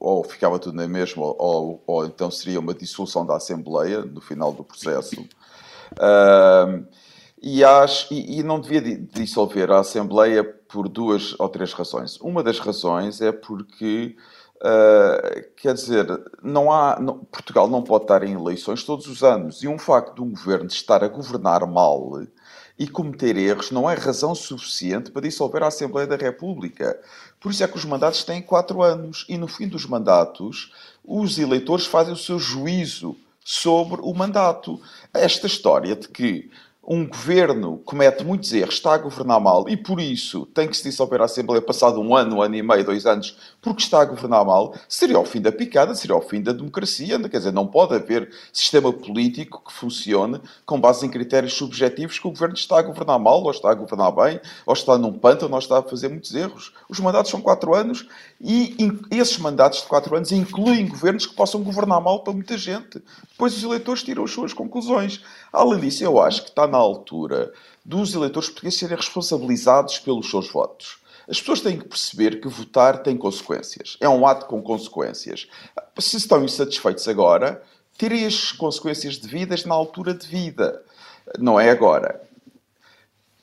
[0.00, 4.54] ou ficava tudo na mesma, ou, ou então seria uma dissolução da Assembleia no final
[4.54, 5.20] do processo.
[5.92, 6.86] Uh,
[7.42, 12.18] e, acho, e, e, não devia dissolver a Assembleia por duas ou três razões.
[12.22, 14.16] Uma das razões é porque,
[14.56, 16.06] uh, quer dizer,
[16.42, 20.14] não há, não, Portugal não pode estar em eleições todos os anos, e um facto
[20.14, 22.18] de um governo estar a governar mal
[22.78, 27.00] e cometer erros não é razão suficiente para dissolver a Assembleia da República.
[27.44, 30.72] Por isso é que os mandatos têm quatro anos e no fim dos mandatos
[31.04, 34.80] os eleitores fazem o seu juízo sobre o mandato.
[35.12, 36.50] Esta história de que
[36.86, 40.84] um governo comete muitos erros, está a governar mal e por isso tem que se
[40.84, 44.04] dissolver a Assembleia passado um ano, um ano e meio, dois anos, porque está a
[44.04, 47.18] governar mal, seria o fim da picada, seria o fim da democracia.
[47.28, 52.26] Quer dizer, não pode haver sistema político que funcione com base em critérios subjetivos que
[52.26, 55.54] o governo está a governar mal, ou está a governar bem, ou está num pântano,
[55.54, 56.72] ou está a fazer muitos erros.
[56.88, 58.06] Os mandatos são quatro anos
[58.40, 58.76] e
[59.10, 63.02] esses mandatos de quatro anos incluem governos que possam governar mal para muita gente.
[63.30, 65.22] Depois os eleitores tiram as suas conclusões.
[65.54, 67.52] Além disso, eu acho que está na altura
[67.84, 70.98] dos eleitores portugueses serem responsabilizados pelos seus votos.
[71.28, 73.96] As pessoas têm que perceber que votar tem consequências.
[74.00, 75.48] É um ato com consequências.
[75.98, 77.62] Se estão insatisfeitos agora,
[77.96, 80.82] terem as consequências devidas na altura de vida.
[81.38, 82.20] Não é agora.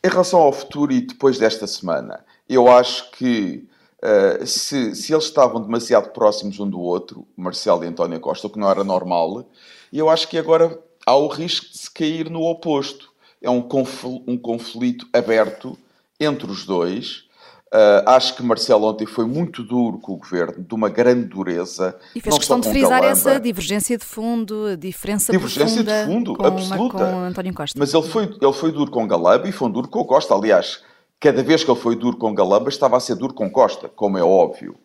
[0.04, 3.68] Em relação ao futuro e depois desta semana, eu acho que
[4.04, 8.50] uh, se, se, eles estavam demasiado próximos um do outro, Marcelo e António Costa, o
[8.50, 9.46] que não era normal,
[9.94, 13.12] eu acho que agora há o risco de se cair no oposto.
[13.42, 15.78] É um, confl um conflito aberto
[16.20, 17.26] entre os dois.
[17.74, 21.98] Uh, acho que Marcelo ontem foi muito duro com o governo, de uma grande dureza.
[22.14, 26.46] E fez questão de frisar essa divergência de fundo, a diferença divergência de fundo, com,
[26.46, 26.98] absoluta.
[26.98, 27.80] com António Costa.
[27.80, 30.36] Mas ele foi, ele foi duro com Galamba e foi duro com Costa.
[30.36, 30.84] Aliás,
[31.18, 34.18] cada vez que ele foi duro com Galamba, estava a ser duro com Costa, como
[34.18, 34.76] é óbvio.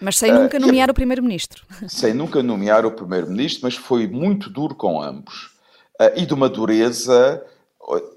[0.00, 1.64] Mas sem nunca uh, nomear o primeiro-ministro.
[1.88, 5.55] Sem nunca nomear o primeiro-ministro, mas foi muito duro com ambos.
[6.00, 7.44] Uh, e de uma dureza,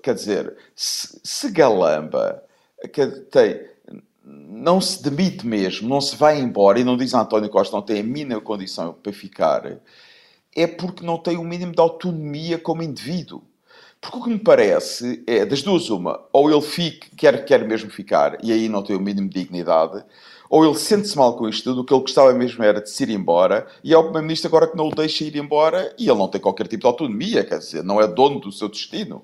[0.04, 2.44] quer dizer, se, se Galamba
[2.94, 3.62] que tem,
[4.24, 8.00] não se demite mesmo, não se vai embora e não diz António Costa não tem
[8.00, 9.80] a mínima condição para ficar,
[10.56, 13.44] é porque não tem o mínimo de autonomia como indivíduo.
[14.02, 17.90] Porque o que me parece é, das duas, uma, ou ele fica, quer, quer mesmo
[17.90, 20.04] ficar, e aí não tem o mínimo de dignidade,
[20.50, 23.04] ou ele sente-se mal com isto tudo, o que ele gostava mesmo era de se
[23.04, 26.18] ir embora, e é o Primeiro-Ministro agora que não o deixa ir embora, e ele
[26.18, 29.24] não tem qualquer tipo de autonomia, quer dizer, não é dono do seu destino.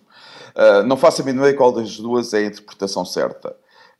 [0.56, 3.56] Uh, não faço a mínima ideia qual das duas é a interpretação certa.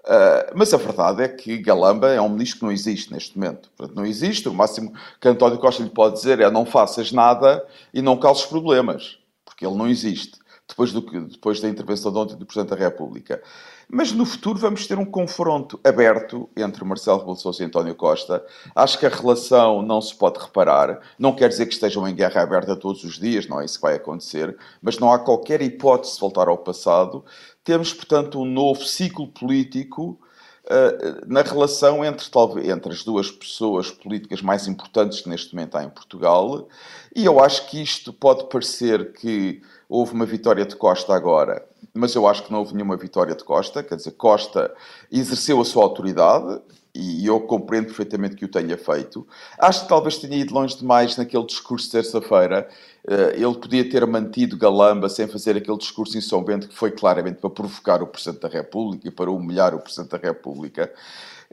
[0.06, 3.72] Uh, mas a verdade é que Galamba é um ministro que não existe neste momento.
[3.76, 4.48] Portanto, não existe.
[4.48, 8.46] O máximo que António Costa lhe pode dizer é não faças nada e não causes
[8.46, 10.38] problemas, porque ele não existe.
[10.68, 13.42] Depois, do que, depois da intervenção de ontem do Presidente da República.
[13.90, 18.44] Mas no futuro vamos ter um confronto aberto entre Marcelo Rebelo Sousa e António Costa.
[18.76, 21.00] Acho que a relação não se pode reparar.
[21.20, 23.84] Não quer dizer que estejam em guerra aberta todos os dias, não é isso que
[23.84, 24.58] vai acontecer.
[24.82, 27.24] Mas não há qualquer hipótese de voltar ao passado.
[27.64, 30.20] Temos, portanto, um novo ciclo político
[30.66, 35.76] uh, na relação entre, talvez, entre as duas pessoas políticas mais importantes que neste momento
[35.76, 36.68] há em Portugal.
[37.16, 42.16] E eu acho que isto pode parecer que houve uma vitória de Costa agora mas
[42.16, 43.84] eu acho que não houve nenhuma vitória de Costa.
[43.84, 44.74] Quer dizer, Costa
[45.12, 46.62] exerceu a sua autoridade
[46.96, 49.28] e eu compreendo perfeitamente que o tenha feito.
[49.60, 52.70] Acho que talvez tenha ido longe demais naquele discurso de terça-feira.
[53.06, 57.50] Eh, ele podia ter mantido Galamba sem fazer aquele discurso insombente que foi claramente para
[57.50, 60.92] provocar o Presidente da República e para humilhar o Presidente da República.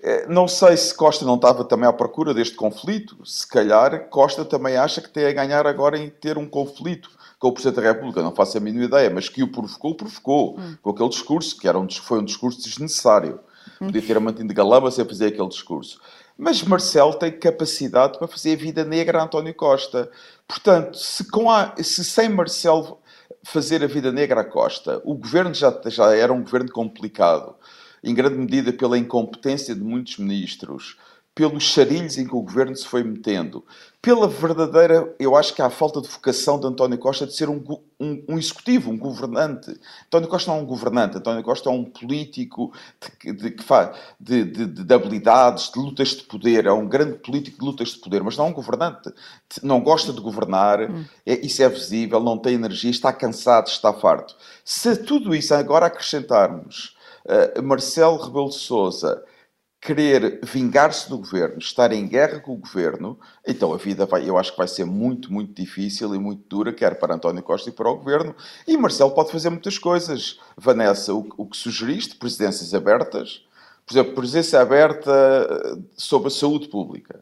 [0.00, 3.16] Eh, não sei se Costa não estava também à procura deste conflito.
[3.26, 7.10] Se calhar Costa também acha que tem a ganhar agora em ter um conflito
[7.42, 10.60] com o Presidente da República, não faço a mínima ideia, mas que o provocou, provocou,
[10.60, 10.76] hum.
[10.80, 13.40] com aquele discurso, que era um, foi um discurso desnecessário.
[13.80, 13.86] Hum.
[13.86, 16.00] Podia ter mantido galamba sem fazer aquele discurso.
[16.38, 20.08] Mas Marcelo tem capacidade para fazer a vida negra a António Costa.
[20.46, 23.00] Portanto, se, com a, se sem Marcelo
[23.42, 27.56] fazer a vida negra a Costa, o governo já, já era um governo complicado,
[28.04, 30.96] em grande medida pela incompetência de muitos ministros,
[31.34, 33.64] pelos charilhos em que o governo se foi metendo,
[34.02, 37.62] pela verdadeira, eu acho que há falta de vocação de António Costa de ser um,
[38.00, 39.70] um, um executivo, um governante.
[40.06, 42.72] António Costa não é um governante, António Costa é um político
[43.24, 43.56] de, de,
[44.18, 48.00] de, de, de habilidades, de lutas de poder, é um grande político de lutas de
[48.00, 49.08] poder, mas não é um governante.
[49.62, 50.80] Não gosta de governar,
[51.24, 54.34] é, isso é visível, não tem energia, está cansado, está farto.
[54.64, 59.22] Se tudo isso agora acrescentarmos uh, Marcelo Rebelo de Souza
[59.82, 64.38] querer vingar-se do governo, estar em guerra com o governo, então a vida vai, eu
[64.38, 67.72] acho que vai ser muito, muito difícil e muito dura, quer para António Costa e
[67.72, 68.32] para o governo.
[68.64, 70.38] E Marcelo pode fazer muitas coisas.
[70.56, 73.44] Vanessa, o, o que sugeriste, presidências abertas,
[73.84, 77.18] por exemplo, presidência aberta eh, sobre a saúde pública,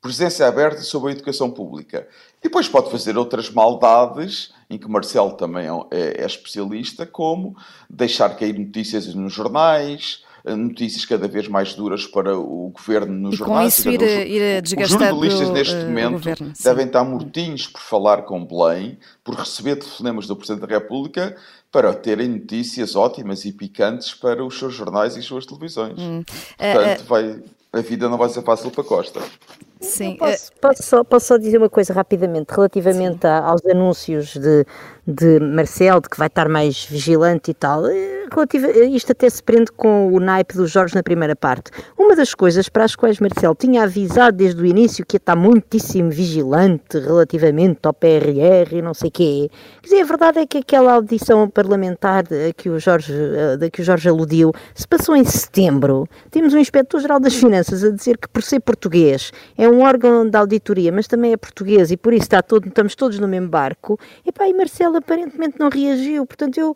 [0.00, 2.06] presidência aberta sobre a educação pública.
[2.38, 7.56] E depois pode fazer outras maldades, em que Marcelo também é, é, é especialista, como
[7.90, 10.22] deixar cair notícias nos jornais,
[10.56, 13.82] notícias cada vez mais duras para o governo nos e jornais.
[13.82, 18.22] Com isso ir, a, ir Os jornalistas neste momento governo, devem estar mortinhos por falar
[18.22, 21.36] com Belém, por receber telefonemas do Presidente da República
[21.70, 25.98] para terem notícias ótimas e picantes para os seus jornais e as suas televisões.
[25.98, 26.22] Hum.
[26.56, 27.06] Portanto, uh, uh...
[27.06, 29.20] vai, a vida não vai ser fácil para Costa.
[29.80, 30.16] Sim.
[30.16, 34.66] Posso, posso, só, posso só dizer uma coisa rapidamente, relativamente a, aos anúncios de
[35.10, 39.28] de Marcel, de que vai estar mais vigilante e tal, eh, relativo, eh, isto até
[39.30, 41.70] se prende com o naipe do Jorge na primeira parte.
[41.96, 45.34] Uma das coisas para as quais Marcel tinha avisado desde o início que ia estar
[45.34, 49.50] muitíssimo vigilante relativamente ao PRR e não sei o quê.
[49.80, 53.14] Quer dizer, a verdade é que aquela audição parlamentar a que o Jorge,
[53.64, 56.06] a que o Jorge aludiu se passou em setembro.
[56.30, 60.40] Temos um Inspetor-Geral das Finanças a dizer que por ser português é um órgão da
[60.40, 63.98] auditoria, mas também é português e por isso está todo, estamos todos no mesmo barco.
[64.24, 66.26] E pá, e Marcelo aparentemente não reagiu.
[66.26, 66.74] Portanto, eu,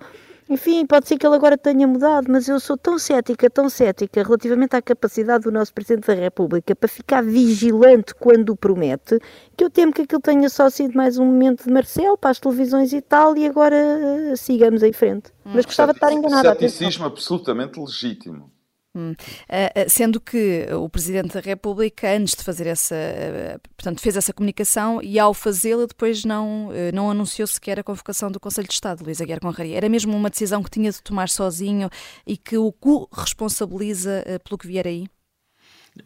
[0.48, 4.22] enfim, pode ser que ele agora tenha mudado, mas eu sou tão cética, tão cética
[4.22, 9.18] relativamente à capacidade do nosso Presidente da República para ficar vigilante quando promete,
[9.56, 12.38] que eu temo que aquilo tenha só sido mais um momento de Marcel para as
[12.38, 15.32] televisões e tal, e agora uh, sigamos em frente.
[15.44, 16.50] Mas gostava de estar enganada.
[16.50, 18.51] Ceticismo absolutamente legítimo.
[18.94, 19.12] Hum.
[19.12, 24.32] Uh, sendo que o Presidente da República, antes de fazer essa, uh, portanto, fez essa
[24.32, 29.02] comunicação e ao fazê-la depois não, não anunciou sequer a convocação do Conselho de Estado,
[29.02, 29.76] Luís Aguiar Conraria.
[29.76, 31.88] Era mesmo uma decisão que tinha de tomar sozinho
[32.26, 32.72] e que o
[33.12, 35.06] responsabiliza pelo que vier aí?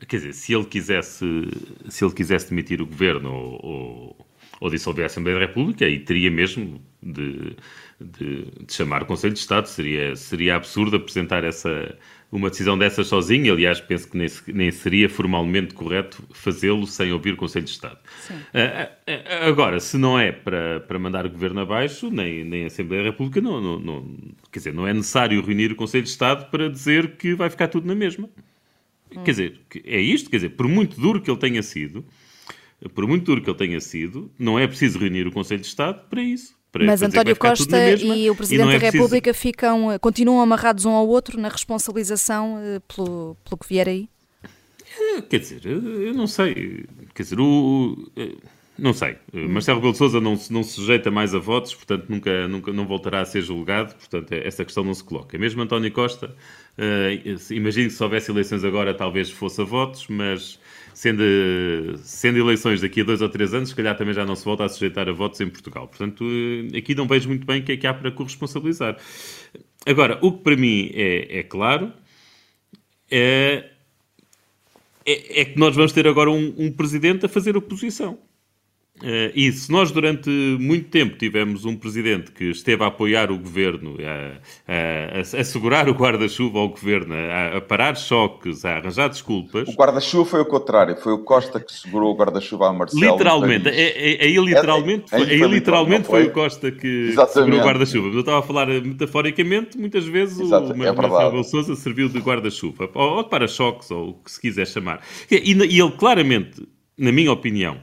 [0.09, 1.25] Quer dizer, se ele quisesse,
[1.89, 4.27] se ele quisesse demitir o governo ou, ou,
[4.61, 7.57] ou dissolver a Assembleia da República, aí teria mesmo de,
[8.01, 9.69] de, de chamar o Conselho de Estado.
[9.69, 11.97] Seria, seria absurdo apresentar essa
[12.31, 13.53] uma decisão dessas sozinho.
[13.53, 17.99] Aliás, penso que nem, nem seria formalmente correto fazê-lo sem ouvir o Conselho de Estado.
[18.31, 23.05] Uh, agora, se não é para, para mandar o governo abaixo, nem, nem a Assembleia
[23.05, 24.19] da República, não, não, não,
[24.51, 27.69] quer dizer, não é necessário reunir o Conselho de Estado para dizer que vai ficar
[27.69, 28.29] tudo na mesma.
[29.15, 29.23] Hum.
[29.25, 32.05] Quer dizer, é isto, quer dizer, por muito duro que ele tenha sido,
[32.95, 36.09] por muito duro que ele tenha sido, não é preciso reunir o Conselho de Estado
[36.09, 36.55] para isso.
[36.85, 39.43] Mas António Costa e o Presidente é da República preciso...
[39.43, 44.09] ficam, continuam amarrados um ao outro na responsabilização eh, pelo, pelo que vier aí?
[44.99, 46.85] É, quer dizer, eu não sei.
[47.15, 48.11] Quer dizer, o.
[48.17, 48.35] Eh,
[48.79, 49.17] não sei.
[49.33, 49.49] Hum.
[49.49, 52.87] Marcelo Rebelo de Sousa não, não se sujeita mais a votos, portanto nunca, nunca não
[52.87, 55.39] voltará a ser julgado, portanto é, essa questão não se coloca.
[55.39, 56.35] Mesmo António Costa,
[56.77, 60.61] uh, imagino que se houvesse eleições agora talvez fosse a votos, mas
[60.97, 61.23] sendo,
[61.99, 64.65] sendo eleições daqui a dois ou três anos, se calhar também já não se volta
[64.65, 65.87] a sujeitar a votos em Portugal.
[65.87, 68.97] Portanto, eh, aqui não vejo muito bem o que é que há para corresponsabilizar.
[69.85, 71.93] Agora, o que para mim é, é claro
[73.11, 73.73] é,
[75.05, 78.19] é, é, que nós vamos ter agora um, um presidente a fazer oposição.
[79.03, 83.39] Uh, e se nós durante muito tempo tivemos um presidente que esteve a apoiar o
[83.39, 84.39] governo, a,
[84.73, 89.69] a, a segurar o guarda-chuva ao governo, a, a, parar choques, a arranjar desculpas.
[89.69, 93.13] O guarda-chuva foi o contrário, foi o Costa que segurou o guarda-chuva a Marcelo.
[93.13, 97.33] Literalmente, aí é, é, é, literalmente, é, aí literalmente foi, o Costa que Exatamente.
[97.35, 98.09] segurou o guarda-chuva.
[98.09, 103.17] Eu estava a falar metaforicamente, muitas vezes Exato, o Marcelo Souza serviu de guarda-chuva, ou,
[103.17, 105.03] ou de para-choques, ou o que se quiser chamar.
[105.31, 106.67] E, e ele claramente,
[106.97, 107.79] na minha opinião,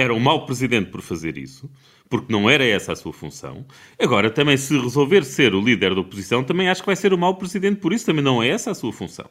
[0.00, 1.68] era um mau presidente por fazer isso,
[2.08, 3.66] porque não era essa a sua função.
[3.98, 7.16] Agora, também, se resolver ser o líder da oposição, também acho que vai ser um
[7.16, 9.26] mau presidente por isso, também não é essa a sua função.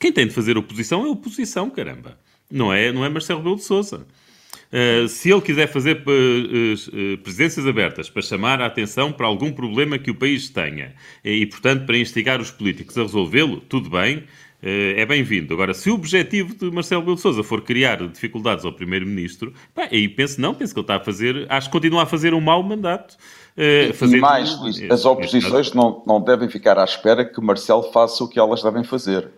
[0.00, 2.18] Quem tem de fazer oposição é oposição, caramba.
[2.50, 4.06] Não é, não é Marcelo Rebelo de Sousa.
[4.72, 9.52] Uh, se ele quiser fazer uh, uh, presidências abertas para chamar a atenção para algum
[9.52, 14.24] problema que o país tenha e, portanto, para instigar os políticos a resolvê-lo, tudo bem.
[14.62, 15.54] Eh, é bem-vindo.
[15.54, 20.08] Agora, se o objetivo de Marcelo Belo de Sousa for criar dificuldades ao Primeiro-Ministro, aí
[20.08, 22.62] penso não, penso que ele está a fazer, acho que continua a fazer um mau
[22.62, 23.16] mandato.
[23.56, 24.18] Uh, fazer...
[24.18, 28.28] E mais, Luís, as oposições não, não devem ficar à espera que Marcelo faça o
[28.28, 29.30] que elas devem fazer.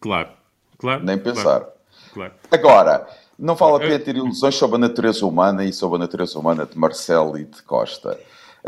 [0.00, 0.30] Claro,
[0.78, 1.04] claro.
[1.04, 1.42] Nem pensar.
[1.42, 1.66] Claro,
[2.14, 2.32] claro.
[2.50, 6.38] Agora, não vale a pena ter ilusões sobre a natureza humana e sobre a natureza
[6.38, 8.18] humana de Marcelo e de Costa.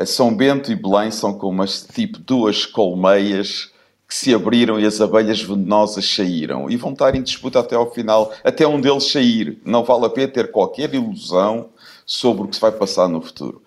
[0.06, 3.71] São Bento e Belém são como as, tipo duas colmeias
[4.12, 7.90] que se abriram e as abelhas venenosas saíram e vão estar em disputa até ao
[7.90, 9.58] final, até um deles sair.
[9.64, 11.70] Não vale a pena ter qualquer ilusão
[12.04, 13.62] sobre o que se vai passar no futuro.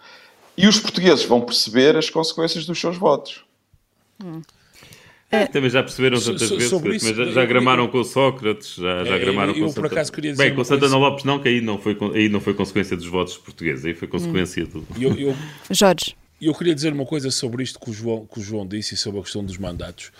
[0.55, 3.43] E os portugueses vão perceber as consequências dos seus votos.
[4.23, 4.43] Hum.
[5.31, 9.03] É, também já perceberam tantas so, vezes, isso, já, já gramaram eu, com Sócrates, já,
[9.03, 9.87] já é, gramaram eu, com Santana.
[9.87, 10.97] por acaso queria dizer Bem, com Santana coisa...
[10.97, 14.07] Lopes não, que aí não, foi, aí não foi consequência dos votos portugueses, aí foi
[14.07, 14.85] consequência hum.
[14.91, 15.01] do...
[15.01, 15.35] Eu, eu,
[15.71, 16.15] Jorge.
[16.41, 18.97] Eu queria dizer uma coisa sobre isto que o João, que o João disse e
[18.97, 20.11] sobre a questão dos mandatos.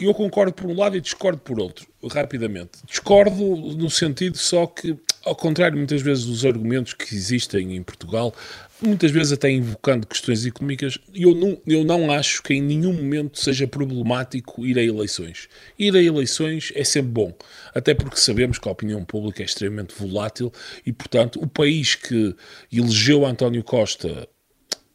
[0.00, 2.78] Eu concordo por um lado e discordo por outro, rapidamente.
[2.86, 3.34] Discordo
[3.76, 8.32] no sentido só que, ao contrário muitas vezes dos argumentos que existem em Portugal,
[8.80, 13.40] muitas vezes até invocando questões económicas, eu não, eu não acho que em nenhum momento
[13.40, 15.48] seja problemático ir a eleições.
[15.76, 17.34] Ir a eleições é sempre bom,
[17.74, 20.52] até porque sabemos que a opinião pública é extremamente volátil
[20.86, 22.34] e, portanto, o país que
[22.72, 24.28] elegeu António Costa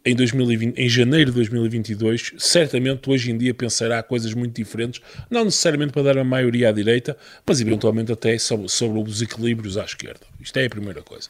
[0.08, 5.43] em, 2020, em janeiro de 2022, certamente hoje em dia pensará coisas muito diferentes, não
[5.43, 9.84] necessariamente para dar a maioria à direita, mas eventualmente até sobre, sobre os equilíbrios à
[9.84, 10.22] esquerda.
[10.39, 11.30] Isto é a primeira coisa.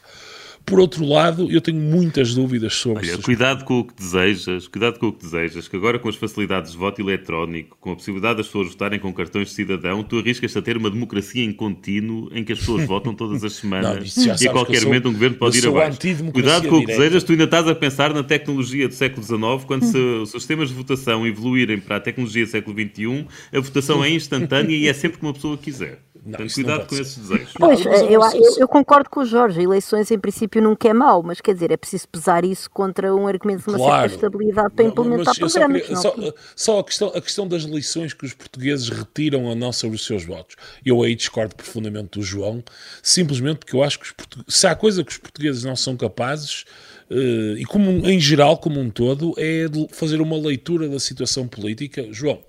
[0.68, 4.98] Por outro lado, eu tenho muitas dúvidas sobre Olha, cuidado com o que desejas, cuidado
[4.98, 8.38] com o que desejas, que agora com as facilidades de voto eletrónico, com a possibilidade
[8.38, 12.28] das pessoas votarem com cartões de cidadão, tu arriscas-te a ter uma democracia em contínuo
[12.32, 15.14] em que as pessoas votam todas as semanas não, e a qualquer momento sou, um
[15.14, 15.98] governo pode ir abaixo.
[16.32, 19.64] Cuidado com o que desejas, tu ainda estás a pensar na tecnologia do século XIX,
[19.66, 24.04] quando se, os sistemas de votação evoluírem para a tecnologia do século XXI, a votação
[24.04, 26.00] é instantânea e é sempre que uma pessoa quiser.
[26.28, 27.52] Não, cuidado com esses desejos.
[27.58, 28.20] Pois, eu, eu,
[28.58, 29.62] eu, concordo com o Jorge.
[29.62, 33.26] Eleições, em princípio, nunca é mau, mas quer dizer, é preciso pesar isso contra um
[33.26, 34.10] argumento de uma claro.
[34.10, 35.82] certa estabilidade para implementar programas.
[35.82, 36.14] Queria, só,
[36.54, 40.04] só, a, questão, a questão das lições que os portugueses retiram ou não sobre os
[40.04, 40.56] seus votos.
[40.84, 42.62] Eu aí discordo profundamente do João,
[43.02, 44.08] simplesmente porque eu acho que
[44.46, 48.78] se há coisa que os portugueses não são capazes Uh, e como em geral, como
[48.80, 52.06] um todo, é fazer uma leitura da situação política.
[52.12, 52.40] João,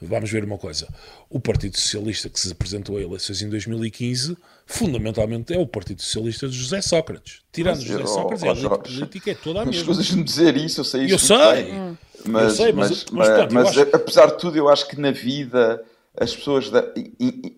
[0.00, 0.88] vamos ver uma coisa.
[1.28, 4.36] O Partido Socialista que se apresentou a eleições em 2015,
[4.66, 7.40] fundamentalmente é o Partido Socialista de José Sócrates.
[7.52, 9.80] Tirando mas, José Sócrates, oh, a elite política é toda a mesma.
[9.80, 11.14] Mas coisas de dizer isso, eu sei isso.
[11.14, 11.74] Eu sei.
[12.26, 13.80] Mas, eu sei, mas, mas, mas, portanto, mas acho...
[13.80, 15.82] apesar de tudo, eu acho que na vida
[16.18, 16.70] as pessoas,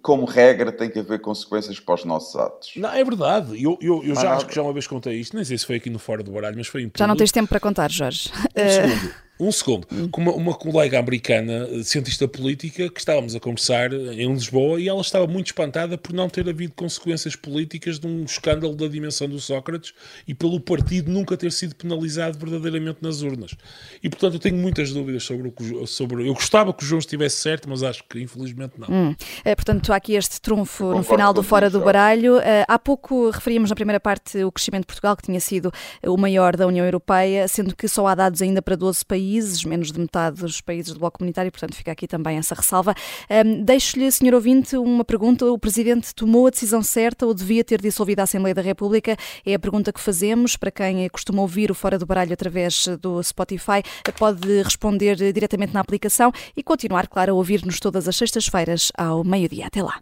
[0.01, 2.73] como regra, têm que haver consequências para os nossos atos.
[2.77, 3.63] Não, é verdade.
[3.63, 5.77] Eu, eu, eu já acho que já uma vez contei isto, nem sei se foi
[5.77, 8.31] aqui no Fora do Baralho, mas foi em Já não tens tempo para contar, Jorge.
[8.57, 9.26] Um segundo.
[9.39, 9.87] Um segundo.
[10.11, 15.01] Com uma, uma, colega americana, cientista política, que estávamos a conversar em Lisboa e ela
[15.01, 19.39] estava muito espantada por não ter havido consequências políticas de um escândalo da dimensão do
[19.39, 19.93] Sócrates
[20.27, 23.55] e pelo partido nunca ter sido penalizado verdadeiramente nas urnas.
[24.03, 26.27] E portanto eu tenho muitas dúvidas sobre o que, sobre.
[26.27, 28.89] Eu gostava que o João estivesse certo, mas acho que infelizmente não.
[28.89, 29.15] Hum.
[29.45, 32.39] É, portanto, há aqui este trunfo no final do Fora do Baralho.
[32.39, 35.71] Uh, há pouco referíamos na primeira parte o crescimento de Portugal, que tinha sido
[36.03, 39.65] o maior da União Europeia, sendo que só há dados ainda para 12 países países,
[39.65, 42.95] menos de metade dos países do Bloco Comunitário, portanto fica aqui também essa ressalva.
[43.29, 45.45] Um, Deixo-lhe, senhor ouvinte, uma pergunta.
[45.47, 49.17] O Presidente tomou a decisão certa ou devia ter dissolvido a Assembleia da República?
[49.45, 50.57] É a pergunta que fazemos.
[50.57, 53.83] Para quem costuma ouvir o Fora do Baralho através do Spotify,
[54.17, 59.67] pode responder diretamente na aplicação e continuar, claro, a ouvir-nos todas as sextas-feiras ao meio-dia.
[59.67, 60.01] Até lá.